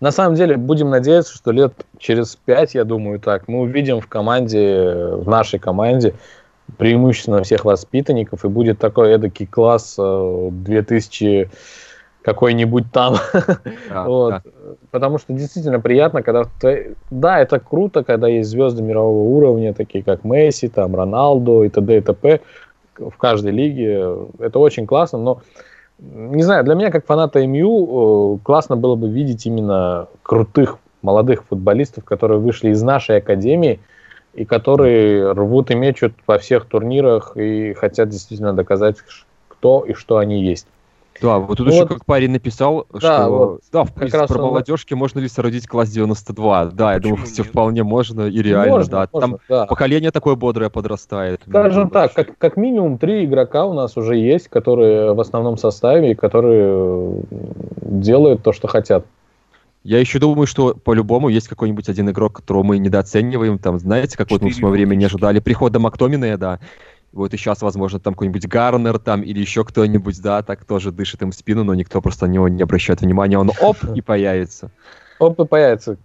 [0.00, 4.06] На самом деле, будем надеяться, что лет через пять, я думаю, так, мы увидим в
[4.08, 6.14] команде, в нашей команде,
[6.78, 11.50] преимущественно всех воспитанников, и будет такой эдакий класс э, 2000
[12.24, 13.16] какой-нибудь там.
[13.90, 14.30] Да, Вот.
[14.30, 14.42] да.
[14.90, 16.94] Потому что действительно приятно, когда ты...
[17.10, 21.98] Да, это круто, когда есть звезды мирового уровня, такие как Месси, там, Роналдо и т.д.
[21.98, 22.40] и т.п.
[22.96, 24.16] в каждой лиге.
[24.38, 25.42] Это очень классно, но
[25.98, 31.44] не знаю, для меня, как фаната МЮ, э, классно было бы видеть именно крутых молодых
[31.44, 33.80] футболистов, которые вышли из нашей академии
[34.32, 38.96] и которые рвут и мечут во всех турнирах и хотят действительно доказать,
[39.48, 40.66] кто и что они есть.
[41.20, 44.26] Да, вот тут ну, еще вот, как парень написал, да, что вот, да, в принципе,
[44.26, 44.48] про он...
[44.48, 46.66] молодежки можно ли сородить класс 92.
[46.66, 49.08] Да, я думаю, все вполне можно и реально, можно, да.
[49.12, 49.66] Можно, Там да.
[49.66, 51.42] поколение такое бодрое подрастает.
[51.48, 56.14] Скажем так, как, как минимум три игрока у нас уже есть, которые в основном составе,
[56.16, 57.22] которые
[57.80, 59.04] делают то, что хотят.
[59.84, 63.58] Я еще думаю, что по-любому есть какой-нибудь один игрок, которого мы недооцениваем.
[63.58, 66.58] Там, знаете, как вот мы в свое время не ожидали прихода Мактомина, да.
[67.14, 71.22] Вот и сейчас, возможно, там какой-нибудь Гарнер там или еще кто-нибудь, да, так тоже дышит
[71.22, 73.38] им в спину, но никто просто на него не обращает внимания.
[73.38, 74.70] Он оп и появится.
[75.20, 75.96] Оп и появится.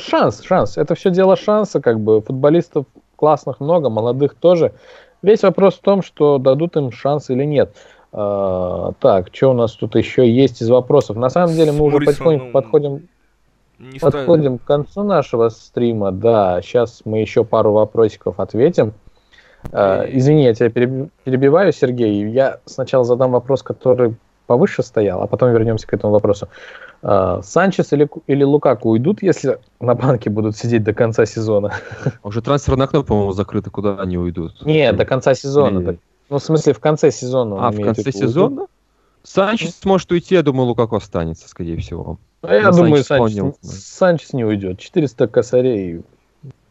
[0.00, 0.76] Шанс, шанс.
[0.76, 2.20] Это все дело шанса, как бы.
[2.20, 2.84] Футболистов
[3.16, 4.74] классных много, молодых тоже.
[5.22, 7.74] Весь вопрос в том, что дадут им шанс или нет.
[8.12, 11.16] А, так, что у нас тут еще есть из вопросов?
[11.16, 13.08] На самом деле мы уже потихоньку подходим,
[13.98, 16.12] подходим к концу нашего стрима.
[16.12, 18.92] Да, сейчас мы еще пару вопросиков ответим.
[19.72, 22.28] Uh, извини, я тебя перебиваю, Сергей.
[22.30, 24.14] Я сначала задам вопрос, который
[24.46, 26.48] повыше стоял, а потом вернемся к этому вопросу.
[27.02, 31.74] Uh, Санчес или, или Лукаку уйдут, если на банке будут сидеть до конца сезона?
[32.22, 33.70] Уже трансферное окно, по-моему, закрыто.
[33.70, 34.64] Куда они уйдут?
[34.64, 35.80] Нет, до конца сезона.
[35.80, 35.98] Или...
[36.30, 37.66] Ну, в смысле, в конце сезона.
[37.66, 38.54] А, в конце сезона?
[38.54, 38.70] Уйдут.
[39.24, 42.18] Санчес может уйти, я думаю, Лукаку останется, скорее всего.
[42.42, 44.78] А я думаю, Санчес, Санчес не уйдет.
[44.78, 46.02] 400 косарей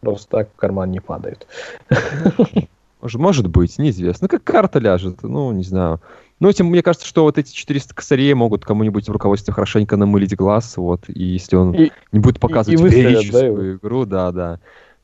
[0.02, 1.48] просто так в карман не падают.
[3.14, 4.28] Может быть, неизвестно.
[4.32, 6.01] Ну, как карта ляжет, ну, не знаю.
[6.39, 10.36] Ну, этим, мне кажется, что вот эти 400 косарей могут кому-нибудь в руководстве хорошенько намылить
[10.36, 14.60] глаз, вот, и если он и, не будет показывать и, да, игру, да, да,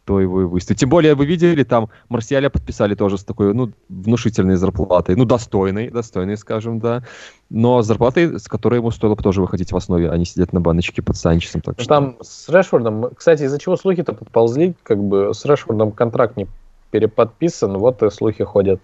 [0.05, 0.79] то его и выставит.
[0.79, 5.89] Тем более, вы видели, там Марсиаля подписали тоже с такой, ну, внушительной зарплатой, ну, достойной,
[5.91, 7.03] достойной, скажем, да,
[7.49, 10.61] но зарплатой, с которой ему стоило бы тоже выходить в основе, а не сидеть на
[10.61, 11.61] баночке под Санчесом.
[11.61, 11.87] Так что...
[11.87, 16.47] Там с Решфордом, кстати, из-за чего слухи-то подползли, как бы с Решфордом контракт не
[16.91, 18.81] переподписан, вот и слухи ходят.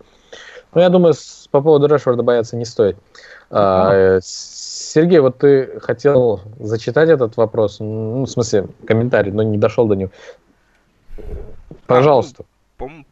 [0.74, 2.98] Ну, я думаю, с, по поводу Решфорда бояться не стоит.
[3.50, 9.88] А, Сергей, вот ты хотел зачитать этот вопрос, ну, в смысле, комментарий, но не дошел
[9.88, 10.12] до него.
[11.88, 12.44] Пожалуйста.
[12.78, 13.06] А, ну,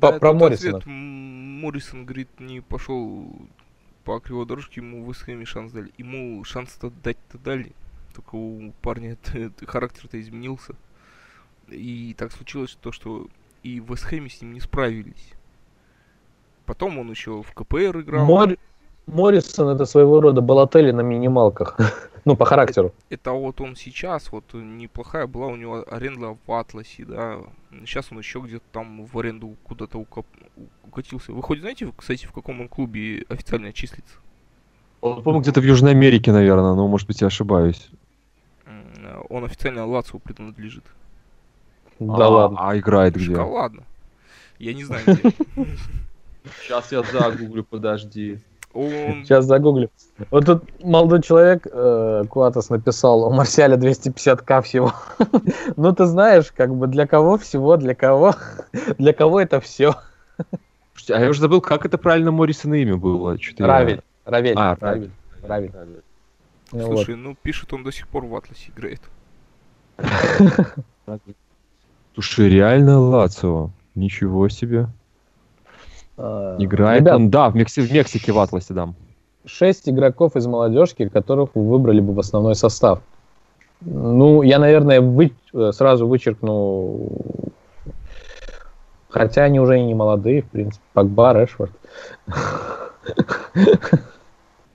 [0.00, 0.80] по, да, про Моррисона.
[0.86, 3.26] Моррисон, говорит, не пошел
[4.04, 5.92] по кривой дорожке, ему в Исхэме шанс дали.
[5.98, 7.72] Ему шанс-то дать-то дали.
[8.14, 9.16] Только у парня
[9.66, 10.74] характер-то изменился.
[11.68, 13.28] И так случилось то, что
[13.62, 15.34] и в Вестхэме с ним не справились.
[16.66, 18.24] Потом он еще в КПР играл.
[18.24, 18.56] Мор...
[19.06, 21.78] Моррисон это своего рода Балатели на минималках.
[22.24, 22.92] ну, по характеру.
[23.08, 27.38] Это, это вот он сейчас, вот неплохая была у него аренда в Атласе, да.
[27.84, 30.26] Сейчас он еще где-то там в аренду куда-то укоп...
[30.86, 31.32] укатился.
[31.32, 34.16] Вы хоть знаете, кстати, в каком он клубе официально числится?
[35.00, 37.90] Он, по-моему, где-то в Южной Америке, наверное, но, может быть, я ошибаюсь.
[39.28, 40.84] Он официально Лацу принадлежит.
[42.00, 42.58] Да а, ладно.
[42.60, 43.26] А играет где?
[43.26, 43.82] Шоколадно.
[44.58, 45.34] Я не знаю где.
[46.62, 48.40] Сейчас я загуглю, подожди.
[48.72, 49.24] Он...
[49.24, 49.90] Сейчас загуглю.
[50.30, 54.92] Вот тут молодой человек, э, Куатас, написал, у Марсиаля 250к всего.
[55.76, 58.34] ну, ты знаешь, как бы для кого всего, для кого,
[58.98, 59.96] для кого это все.
[61.10, 63.36] а я уже забыл, как это правильно Моррисона имя было.
[63.58, 64.02] Равель.
[64.24, 64.54] Равель.
[64.56, 65.10] А, Равель.
[65.42, 65.72] Равель.
[66.72, 69.00] Ну Слушай, ну пишет, он до сих пор в Атласе играет.
[72.14, 73.70] Слушай, реально Лацио.
[73.94, 74.88] Ничего себе.
[76.16, 78.92] А, Играет Ребят, он, да, в, Мекси- в Мексике в Атласе, да.
[79.46, 83.00] Шесть игроков из молодежки, которых вы выбрали бы в основной состав.
[83.80, 85.32] Ну, я, наверное, вы,
[85.72, 87.08] сразу вычеркну...
[89.08, 90.84] Хотя они уже и не молодые, в принципе.
[90.92, 91.72] Пакба, Решфорд.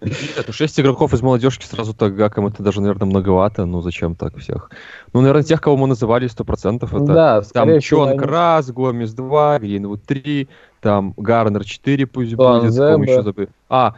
[0.02, 3.66] Нет, ну 6 игроков из молодежки сразу так гаком это даже, наверное, многовато.
[3.66, 4.70] Ну, зачем так всех?
[5.14, 6.86] Ну, наверное, тех, кого мы называли 100%.
[6.86, 8.20] Это да, там Чонг они...
[8.20, 10.48] раз, Гомес 2, Гринвуд 3,
[10.82, 12.74] там Гарнер 4 пусть План будет.
[12.74, 13.48] Еще забыл.
[13.70, 13.96] А,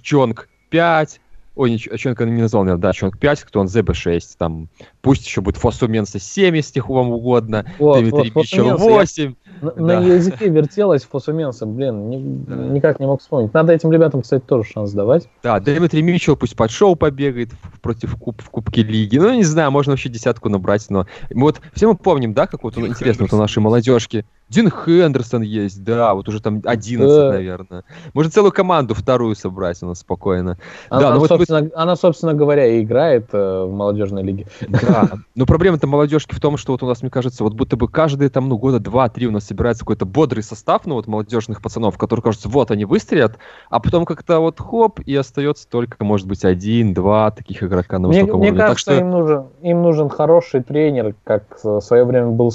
[0.00, 1.20] Чонг 5,
[1.56, 4.68] Ой, ничего, Чонг не назвал, наверное, да, Чонг 5, кто он ЗБ6, там,
[5.02, 9.34] пусть еще будет Фосуменса 7, если вам угодно, вот, Дмитрий вот, Митчелл 8.
[9.60, 9.82] На, да.
[9.82, 12.54] на языке вертелась Фосуменса, блин, ни, да.
[12.56, 13.52] никак не мог вспомнить.
[13.52, 15.28] Надо этим ребятам, кстати, тоже шанс давать.
[15.42, 17.50] Да, Дмитрий Митчелл пусть под шоу побегает
[17.82, 19.18] против куб, в Кубке Лиги.
[19.18, 21.06] Ну, не знаю, можно вообще десятку набрать, но...
[21.34, 24.24] Вот все мы помним, да, как вот интересно, вот у нашей молодежки.
[24.50, 27.30] Дин Хендерсон есть, да, вот уже там 11, да.
[27.30, 27.84] наверное.
[28.14, 30.58] Можно целую команду вторую собрать у нас спокойно.
[30.88, 31.72] Она, да, ну, собственно, вот...
[31.76, 34.46] она, собственно говоря, и играет э, в молодежной лиге.
[34.68, 37.86] Да, но проблема-то молодежки в том, что вот у нас, мне кажется, вот будто бы
[37.86, 41.96] каждые там, ну, года два-три у нас собирается какой-то бодрый состав, ну, вот молодежных пацанов,
[41.96, 43.38] которые, кажется, вот они выстрелят,
[43.68, 48.40] а потом как-то вот хоп, и остается только, может быть, один-два таких игрока на высоком
[48.40, 48.50] мне, уровне.
[48.50, 49.04] Мне кажется, так что...
[49.04, 52.50] им, нужен, им нужен хороший тренер, как в свое время был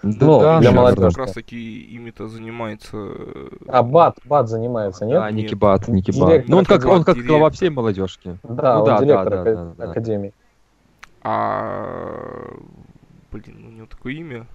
[0.00, 1.08] Слушер Ну, Да, для молодежи.
[1.08, 2.96] как раз таки ими-то занимается...
[2.96, 5.16] э, А Бат, Бат занимается, нет?
[5.18, 6.28] Да, Ники Бат, Ники Бат.
[6.28, 8.38] Директор Ну, он как, он как глава всей молодежки.
[8.44, 9.90] Да, Ну он да, директор да, да, ака- да, да.
[9.90, 10.32] академии.
[11.22, 12.52] А...
[13.32, 14.46] Блин, у него такое имя.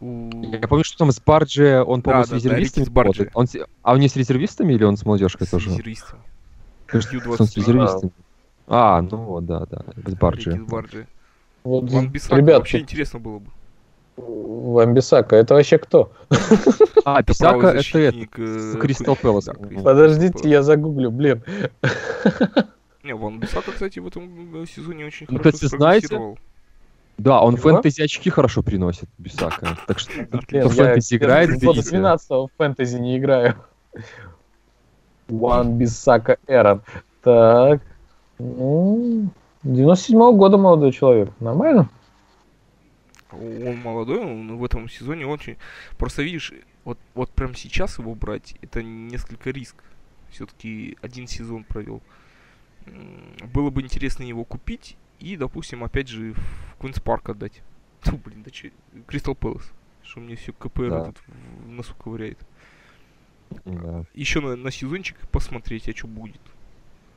[0.00, 0.30] У...
[0.42, 3.24] Я помню, что там с Барджи, он, по-моему, Да, с да, да, резервистами с Барджи.
[3.24, 3.30] работает.
[3.34, 5.70] Он, с- а он не с резервистами или он с молодежкой с тоже?
[5.70, 6.22] резервистами.
[6.86, 7.36] Кажется, Ю-20.
[7.38, 8.12] он с резервистами.
[8.68, 10.52] А, ну вот, да, да, с Барджи.
[10.52, 11.06] С.
[11.64, 13.50] Вот, Ван Бисака ребят, вообще интересно было бы.
[14.20, 16.12] Вамбисака, это вообще кто?
[17.04, 18.12] А, Писака это э,
[18.78, 19.48] Кристал Кри- Пэлас.
[19.82, 21.42] Подождите, я загуглю, блин.
[23.02, 26.36] Не, Ван Бисака, кстати, в этом э, сезоне очень Ну, хорошо кстати, знаете.
[27.16, 27.70] Да, он Чего?
[27.70, 29.78] фэнтези очки хорошо приносит, Бисака.
[29.86, 31.90] Так что Блин, кто я фэнтези играет, с года берите.
[31.90, 33.56] 12 в фэнтези не играю.
[35.28, 36.82] Ван Бисака Эрон.
[37.22, 37.80] Так.
[38.38, 39.28] Ну,
[39.64, 41.30] 97-го года молодой человек.
[41.40, 41.88] Нормально?
[43.32, 45.56] Он молодой, он в этом сезоне очень...
[45.98, 46.52] Просто видишь,
[46.84, 49.76] вот, вот прям сейчас его брать, это несколько риск.
[50.30, 52.02] Все-таки один сезон провел.
[53.52, 57.62] Было бы интересно его купить и, допустим, опять же в Квинс Парк отдать.
[58.02, 58.72] Тьфу, блин, да че,
[59.06, 59.70] Кристал Пэлас.
[60.02, 61.00] Что мне все КПР Да.
[61.02, 62.38] этот в носу ковыряет.
[63.64, 64.04] Да.
[64.14, 66.40] Еще на, на сезончик посмотреть, а что будет.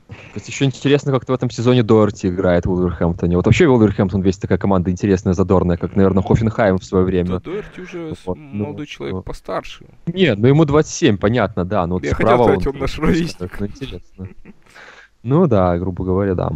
[0.08, 3.36] Кстати, еще интересно, как-то в этом сезоне Доерти играет в Уолверхэмптоне.
[3.36, 7.40] Вот вообще Уолверхэмптон весь такая команда интересная, задорная, как, наверное, Хофенхайм в свое Да, время.
[7.40, 9.22] Доерти уже Вот, ну, молодой человек ну.
[9.22, 9.86] постарше.
[10.06, 11.86] Нет, ну ему 27, понятно, да.
[11.86, 13.60] Но вот Я хотел сказать, он наш ровесник.
[13.60, 14.28] Ну, интересно.
[15.22, 16.50] Ну да, грубо говоря, да.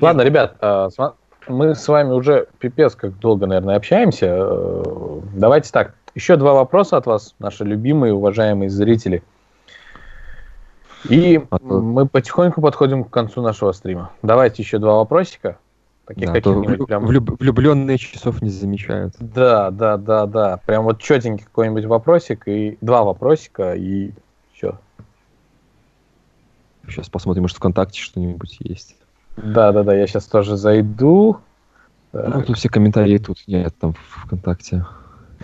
[0.00, 0.88] Ладно, ребят, а,
[1.48, 4.26] мы с вами уже пипец как долго, наверное, общаемся.
[4.28, 9.22] Э, Давайте так, еще два вопроса от вас, наши любимые, уважаемые зрители.
[11.08, 14.10] И А то- мы потихоньку подходим к концу нашего стрима.
[14.22, 15.58] Давайте еще два вопросика.
[16.06, 17.04] Таких Да, а каких-нибудь прям...
[17.04, 19.14] влюб- влюбленные часов не замечают.
[19.18, 20.60] Да, да, да, да.
[20.64, 24.12] Прям вот четенький какой-нибудь вопросик и два вопросика и
[24.52, 24.78] все.
[26.88, 28.96] Сейчас посмотрим, может, ВКонтакте что-нибудь есть.
[29.36, 29.94] Да, да, да.
[29.94, 31.38] Я сейчас тоже зайду.
[32.12, 32.34] Так.
[32.34, 34.86] Ну, тут все комментарии тут нет, там ВКонтакте.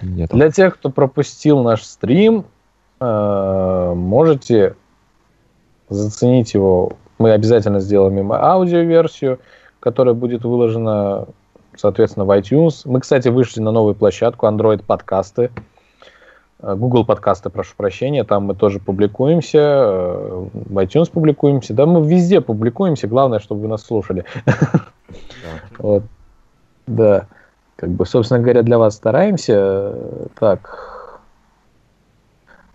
[0.01, 0.31] Нет.
[0.31, 2.45] Для тех, кто пропустил наш стрим,
[3.01, 4.77] э, можете
[5.93, 6.93] заценить его.
[7.19, 9.39] Мы обязательно сделаем им аудиоверсию,
[9.81, 11.27] которая будет выложена,
[11.77, 12.83] соответственно, в iTunes.
[12.85, 15.51] Мы, кстати, вышли на новую площадку Android подкасты.
[16.63, 22.07] Э, Google подкасты, прошу прощения, там мы тоже публикуемся, э, в iTunes публикуемся, да мы
[22.07, 24.25] везде публикуемся, главное, чтобы вы нас слушали.
[25.79, 26.05] Вот.
[26.87, 27.27] Да.
[27.77, 29.95] Как бы, собственно говоря, для вас стараемся.
[30.39, 30.92] Так.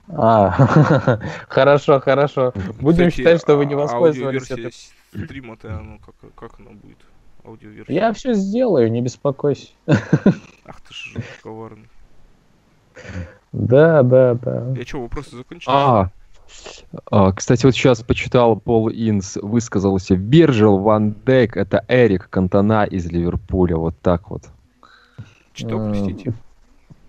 [0.09, 0.51] А,
[1.49, 2.53] хорошо, хорошо.
[2.79, 4.73] Будем Кстати, считать, что вы не а- воспользовались этой-
[5.13, 6.97] стрима-то, оно как, как она будет?
[7.45, 7.93] Аудиоверсия.
[7.95, 9.67] Я все сделаю, не беспокойся.
[9.87, 11.87] Ах ты ж коварный.
[13.51, 14.73] Да, да, да.
[14.75, 15.67] Я что, вопросы закончились?
[15.67, 16.09] А,
[17.09, 20.15] а, кстати, вот сейчас почитал, Пол Инс высказался.
[20.15, 23.77] Биржил Ван Дейк— это Эрик Кантона из Ливерпуля.
[23.77, 24.43] Вот так вот.
[25.53, 26.33] Что, простите?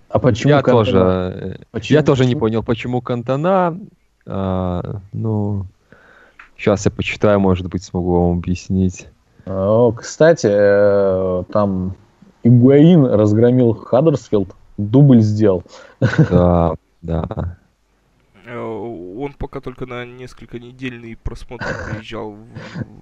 [0.08, 0.84] А почему я Кантона?
[0.84, 3.78] тоже, э, Почему- я тоже не понял, почему Кантона.
[4.26, 5.66] А, ну,
[6.56, 9.08] сейчас я почитаю, может быть, смогу вам объяснить.
[9.46, 11.94] О, Кстати, э, там
[12.42, 15.62] Игуаин разгромил Хаддерсфилд, дубль сделал.
[16.30, 17.56] Да, да.
[18.46, 22.32] Э, Он пока только на несколько недельный просмотр приезжал.
[22.32, 22.46] в-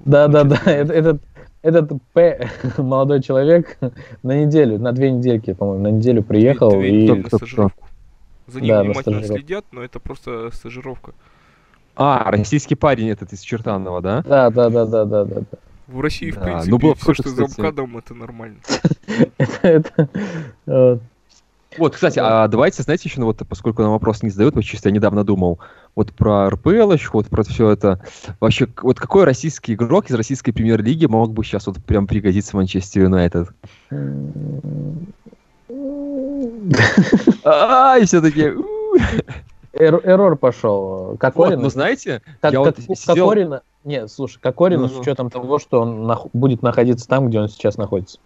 [0.05, 0.57] Да, да, да.
[0.57, 0.93] Манчестер.
[0.93, 1.23] Этот,
[1.67, 2.49] этот, П,
[2.79, 3.79] молодой человек,
[4.23, 7.85] на неделю, на две недельки, по-моему, на неделю приехал Две- две и стажировку.
[8.47, 11.13] За ним Да, внимательно следят, но это просто стажировка.
[11.97, 14.23] А, российский парень этот из Чертанова, да?
[14.23, 15.41] Да, да, да, да, да, да.
[15.41, 15.59] да.
[15.89, 17.61] В России, в Да, принципе, ну, было все, что за кстати.
[17.61, 18.59] МКАДом, это нормально.
[19.39, 20.09] Это,
[20.67, 21.01] это,
[21.79, 24.89] Вот, кстати, а давайте, знаете, еще, ну, вот, поскольку нам вопрос не задают, вот чисто
[24.89, 25.61] я недавно думал,
[25.97, 28.01] вот про РПЛ еще, вот про все это.
[28.39, 33.05] Вообще, вот какой российский игрок из российской премьер-лиги мог бы сейчас вот прям пригодиться Манчестер
[33.05, 33.49] Юнайтед?
[37.45, 38.53] А, и все таки
[39.73, 41.07] эр- Эррор пошел.
[41.11, 45.59] Вот, Кокорин, ну знаете, как, я вот сидел- Кокорина, нет, слушай, Кокорину с учетом того,
[45.59, 48.19] что он нах- будет находиться там, где он сейчас находится.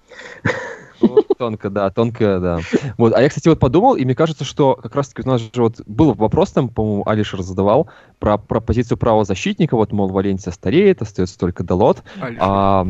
[1.41, 2.59] Тонко, да, тонко, да.
[2.99, 5.63] Вот, а я, кстати, вот подумал, и мне кажется, что как раз-таки у нас же
[5.63, 7.89] вот был вопрос там, по-моему, Алишер задавал
[8.19, 12.03] про, про позицию правозащитника, вот, мол, Валенсия стареет, остается только Далот.
[12.39, 12.87] А,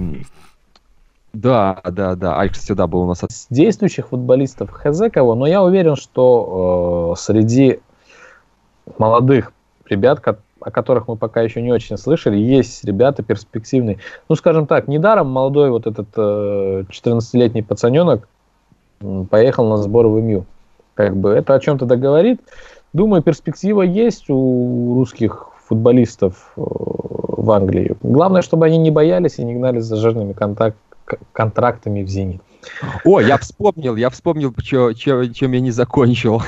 [1.32, 2.38] да, да, да.
[2.38, 3.20] Аль, кстати, да, был у нас...
[3.20, 7.78] С действующих футболистов хз кого, но я уверен, что э, среди
[8.98, 9.53] молодых
[9.88, 13.98] ребят, о которых мы пока еще не очень слышали, есть ребята перспективные.
[14.28, 18.26] Ну, скажем так, недаром молодой вот этот э, 14-летний пацаненок
[19.30, 20.44] поехал на сбор в МЮ.
[20.94, 22.40] Как бы это о чем-то договорит.
[22.92, 27.96] Думаю, перспектива есть у русских футболистов э, в Англии.
[28.03, 30.76] Главное, чтобы они не боялись и не гнались за жирными контакт,
[31.32, 32.42] контрактами в «Зенит».
[33.05, 36.42] О, я вспомнил, я вспомнил, чё, чё, чем я не закончил.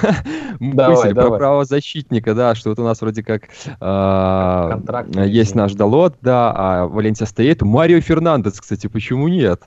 [0.61, 1.31] Давай, Мысль давай.
[1.31, 3.45] про правозащитника, да, что вот у нас вроде как
[3.81, 7.63] э, есть наш Далот, да, а Валенсия стоит.
[7.63, 9.63] Марио Фернандес, кстати, почему нет?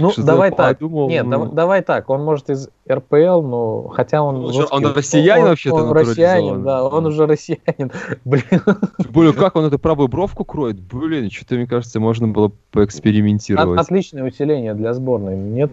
[0.00, 0.78] Ну, что давай так.
[0.78, 1.46] Подумал, Нет, ну...
[1.46, 2.08] давай так.
[2.10, 4.44] Он может из РПЛ, но хотя он...
[4.46, 7.92] Он, он россиянин вообще-то Он россиянин, да, он уже россиянин.
[8.24, 8.44] Блин.
[9.10, 10.80] Блин, как он эту правую бровку кроет?
[10.80, 13.78] Блин, что-то, мне кажется, можно было поэкспериментировать.
[13.78, 15.70] От, отличное усиление для сборной, нет?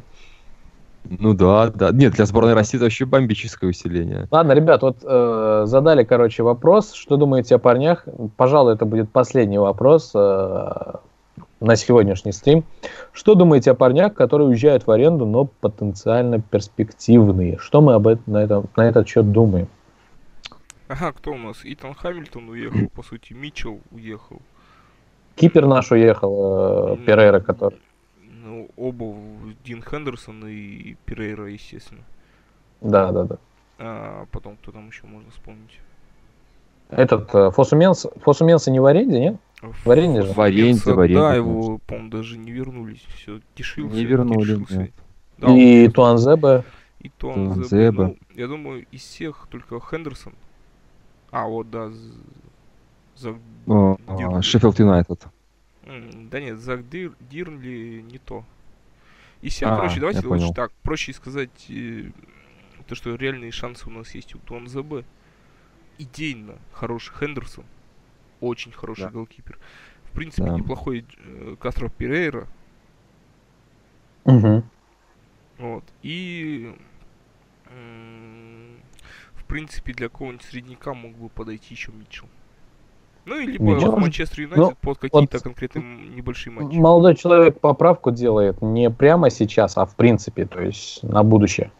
[1.09, 1.91] Ну да, да.
[1.91, 4.27] Нет, для сборной России это вообще бомбическое усиление.
[4.29, 6.93] Ладно, ребят, вот э, задали, короче, вопрос.
[6.93, 8.05] Что думаете о парнях?
[8.35, 10.11] Пожалуй, это будет последний вопрос.
[10.13, 10.95] Э,
[11.59, 12.63] на сегодняшний стрим.
[13.11, 17.57] Что думаете о парнях, которые уезжают в аренду, но потенциально перспективные?
[17.57, 19.67] Что мы об этом, на, этом, на этот счет думаем?
[20.87, 21.57] Ага, кто у нас?
[21.63, 24.41] Итан Хамильтон уехал, по сути, Митчелл уехал.
[25.35, 27.79] Кипер наш уехал, э, Перейра, который.
[28.21, 29.13] Ну, оба
[29.63, 32.01] Дин Хендерсон и Перейра, естественно.
[32.81, 33.37] Да, да, да.
[33.79, 35.79] А потом кто там еще можно вспомнить?
[36.89, 39.35] Этот э, Фосуменс, Фосуменса не в аренде, нет?
[39.61, 40.33] В аренде же?
[40.33, 41.19] В аренде, в аренде.
[41.19, 43.03] Да, его, по-моему, даже не вернулись.
[43.15, 43.95] Все, тишился.
[43.95, 44.91] Не вернули,
[45.37, 46.63] Да, и Туанзеба.
[46.99, 48.03] И Туанзеба.
[48.03, 50.33] Ну, я думаю, из всех только Хендерсон.
[51.31, 51.91] А, вот, да.
[53.15, 53.35] За...
[54.41, 55.25] Шеффилд Юнайтед.
[55.85, 58.43] Да нет, за Дир, Дирнли не то.
[59.41, 62.11] И всех, а, короче, давайте лучше так, проще сказать, э,
[62.87, 65.05] то, что реальные шансы у нас есть у Туанзебе.
[65.97, 67.63] Идейно хороший Хендерсон
[68.41, 69.09] очень хороший да.
[69.09, 69.59] голкипер.
[70.05, 70.57] В принципе, да.
[70.57, 72.47] неплохой э, Кастро Перейра.
[74.25, 74.63] Угу.
[75.59, 75.83] Вот.
[76.03, 76.75] И
[77.65, 78.75] э,
[79.33, 82.27] в принципе, для какого-нибудь средняка мог бы подойти еще Митчелл.
[83.27, 86.77] Ну, или либо в Манчестер Юнайтед ну, под какие-то вот конкретные небольшие матчи.
[86.77, 91.71] Молодой человек поправку делает не прямо сейчас, а в принципе, то есть на будущее.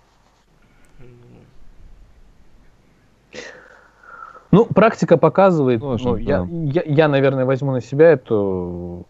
[4.57, 6.17] Ну, практика показывает, ну, да.
[6.17, 9.03] я, я, я, наверное, возьму на себя это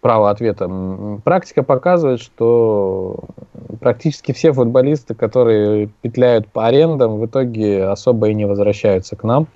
[0.00, 0.68] право ответа.
[1.22, 3.20] Практика показывает, что
[3.78, 9.46] практически все футболисты, которые петляют по арендам, в итоге особо и не возвращаются к нам.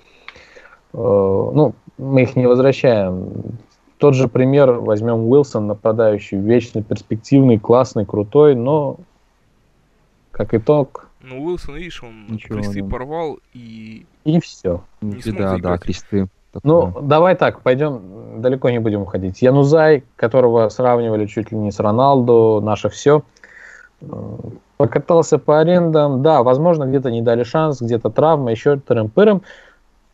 [0.93, 3.57] Э, ну, мы их не возвращаем.
[3.97, 8.95] Тот же пример возьмем Уилсон, нападающий, вечно перспективный, классный, крутой, но
[10.31, 12.89] как итог ну, Уилсон, видишь, он Ничего, кресты да.
[12.89, 14.05] порвал и...
[14.23, 14.83] И все.
[15.01, 16.27] Не да, да, кресты.
[16.63, 19.41] Ну, давай так, пойдем, далеко не будем уходить.
[19.41, 23.23] Янузай, которого сравнивали чуть ли не с Роналду, наше все.
[24.77, 26.21] Покатался по арендам.
[26.23, 29.43] Да, возможно, где-то не дали шанс, где-то травма, еще тырым-пырым.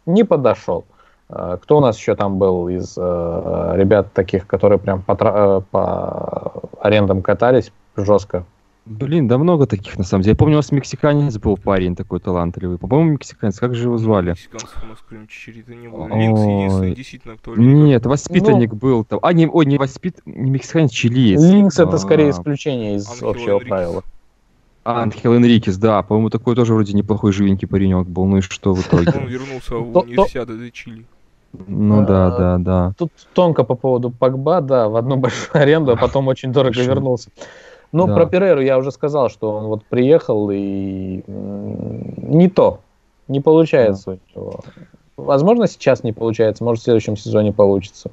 [0.06, 0.86] Не подошел.
[1.30, 5.62] А, кто у нас еще там был из э, ребят таких, которые прям по, э,
[5.72, 8.46] по арендам катались жестко?
[8.86, 10.34] Блин, да много таких, на самом деле.
[10.34, 12.78] Я помню, у нас мексиканец был парень такой талантливый.
[12.78, 13.58] По-моему, мексиканец.
[13.58, 14.32] Как же его звали?
[14.32, 16.08] Мексиканцев у нас кроме Чичерита не было.
[16.08, 19.20] Линкс единственный, действительно, кто Нет, воспитанник ну, был там.
[19.22, 20.20] А, не, ой, не воспит...
[20.26, 21.42] не мексиканец, чилиец.
[21.42, 24.04] Линкс это скорее исключение из общего правила.
[24.84, 26.04] Анхел Энрикес, да.
[26.04, 28.26] По-моему, такой тоже вроде неплохой живенький паренек был.
[28.26, 29.14] Ну и что в итоге?
[29.18, 31.06] Он вернулся в универсиаду Чили.
[31.68, 32.94] Ну да, да, да.
[32.98, 37.30] Тут тонко по поводу Пакба, да, в одну большую аренду, а потом очень дорого вернулся.
[37.94, 38.16] Ну, да.
[38.16, 42.80] про Переру я уже сказал, что он вот приехал и не то,
[43.28, 44.18] не получается да.
[44.36, 44.60] у него.
[45.16, 48.10] Возможно, сейчас не получается, может, в следующем сезоне получится.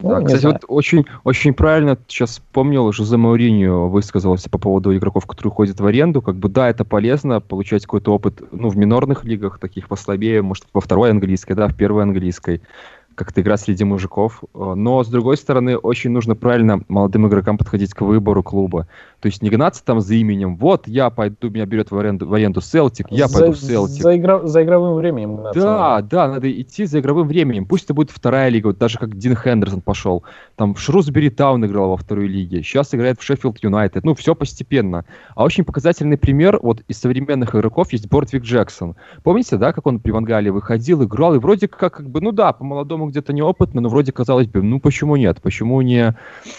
[0.00, 0.58] Ну, да, кстати, знаю.
[0.62, 5.84] вот очень, очень правильно сейчас вспомнил, Жозе Мауриньо высказался по поводу игроков, которые уходят в
[5.84, 6.22] аренду.
[6.22, 10.64] Как бы да, это полезно, получать какой-то опыт ну, в минорных лигах, таких послабее, может,
[10.72, 12.62] во второй английской, да, в первой английской
[13.18, 14.42] как-то игра среди мужиков.
[14.54, 18.86] Э, но, с другой стороны, очень нужно правильно молодым игрокам подходить к выбору клуба.
[19.20, 20.56] То есть не гнаться там за именем.
[20.56, 24.02] Вот, я пойду, меня берет в аренду, в аренду Селтик, я за, пойду в Селтик.
[24.02, 25.60] За, игра, за игровым временем гнаться.
[25.60, 27.66] Да, да, надо идти за игровым временем.
[27.66, 30.22] Пусть это будет вторая лига, вот даже как Дин Хендерсон пошел.
[30.54, 32.62] Там в Шрусбери Таун играл во второй лиге.
[32.62, 34.04] Сейчас играет в Шеффилд Юнайтед.
[34.04, 35.04] Ну, все постепенно.
[35.34, 38.94] А очень показательный пример вот из современных игроков есть Бортвик Джексон.
[39.24, 42.52] Помните, да, как он при Вангале выходил, играл, и вроде как, как бы, ну да,
[43.08, 45.40] где-то неопытно, но вроде казалось бы, ну почему нет?
[45.42, 46.14] Почему не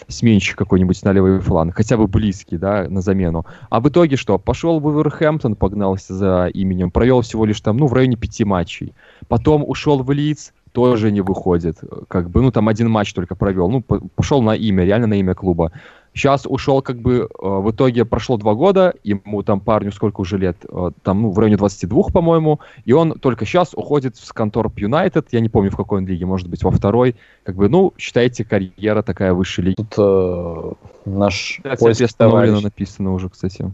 [0.07, 1.75] сменщик какой-нибудь на левый фланг?
[1.75, 3.45] Хотя бы близкий, да, на замену.
[3.69, 4.37] А в итоге что?
[4.37, 8.93] Пошел в Уверхэмптон, погнался за именем, провел всего лишь там, ну, в районе пяти матчей.
[9.27, 11.77] Потом ушел в Лидс, тоже не выходит.
[12.07, 13.69] Как бы, ну, там один матч только провел.
[13.69, 15.71] Ну, пошел на имя, реально на имя клуба.
[16.13, 20.37] Сейчас ушел, как бы, э, в итоге прошло два года, ему там парню сколько уже
[20.37, 24.71] лет, э, там, ну, в районе 22, по-моему, и он только сейчас уходит с контор
[24.75, 27.93] Юнайтед, я не помню, в какой он лиге, может быть, во второй, как бы, ну,
[27.97, 29.75] считайте, карьера такая высшей лиги.
[29.75, 30.71] Тут э,
[31.05, 33.71] наш Кстати, приостановлено написано уже, кстати.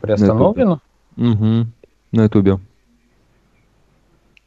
[0.00, 0.80] Приостановлено?
[1.16, 1.66] Угу,
[2.12, 2.58] на ютубе.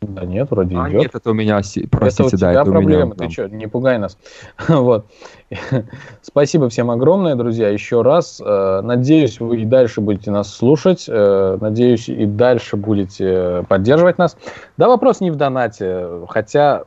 [0.02, 1.02] Да нет, вроде а, идет.
[1.02, 1.60] нет, это у меня,
[1.90, 3.16] простите, это у да, тебя это проблемы, у меня.
[3.16, 4.18] ты что, не пугай нас.
[4.68, 5.08] вот.
[6.22, 8.40] Спасибо всем огромное, друзья, еще раз.
[8.44, 11.06] Э, Надеюсь, вы и дальше будете нас слушать.
[11.08, 14.38] Э, Надеюсь, и дальше будете поддерживать нас.
[14.78, 16.84] Да, вопрос не в донате, хотя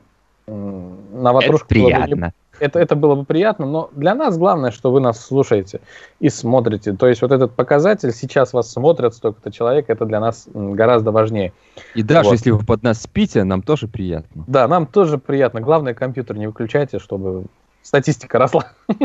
[0.46, 1.62] на вопрос...
[1.62, 2.32] Это приятно.
[2.60, 5.80] Это, это было бы приятно, но для нас главное, что вы нас слушаете
[6.20, 6.92] и смотрите.
[6.92, 11.52] То есть вот этот показатель, сейчас вас смотрят столько-то человек, это для нас гораздо важнее.
[11.94, 12.32] И даже Вот.
[12.32, 14.44] если вы под нас спите, нам тоже приятно.
[14.46, 15.60] Да, нам тоже приятно.
[15.60, 17.44] Главное, компьютер не выключайте, чтобы
[17.82, 18.66] статистика росла.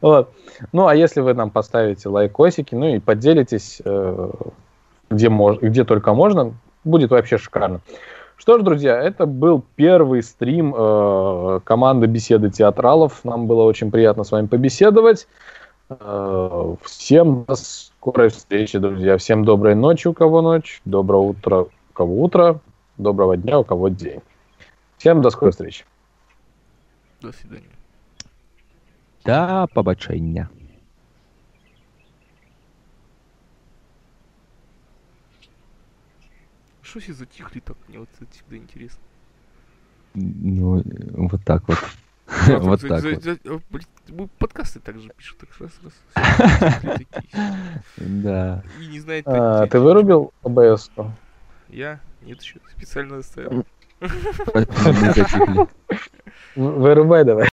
[0.00, 0.32] Вот.
[0.72, 4.30] Ну, а если вы нам поставите лайкосики, ну и поделитесь, э,
[5.08, 7.80] где, мож- где только можно, будет вообще шикарно.
[8.42, 13.20] Что ж, друзья, это был первый стрим э, команды Беседы Театралов.
[13.22, 15.28] Нам было очень приятно с вами побеседовать.
[15.88, 19.16] Э, всем до скорой встречи, друзья.
[19.16, 20.82] Всем доброй ночи, у кого ночь.
[20.84, 22.58] Доброго утра, у кого утро.
[22.98, 24.22] Доброго дня, у кого день.
[24.98, 25.84] Всем до скорой встречи.
[27.20, 27.70] До свидания.
[29.24, 30.50] Да, побачення.
[36.92, 37.78] Что все затихли так?
[37.88, 39.00] Мне вот это всегда интересно.
[40.12, 40.82] Ну,
[41.16, 41.78] вот так вот.
[42.26, 43.22] А, Вот за- так за- вот.
[43.22, 43.38] за-
[44.38, 45.94] подкасты также пишут, так раз, раз.
[47.96, 48.62] Да.
[48.78, 50.90] И не знает, А, ты вырубил ОБС?
[51.70, 51.98] Я?
[52.20, 52.58] Нет еще.
[52.76, 53.64] Специально оставил.
[56.54, 57.48] Вырубай давай.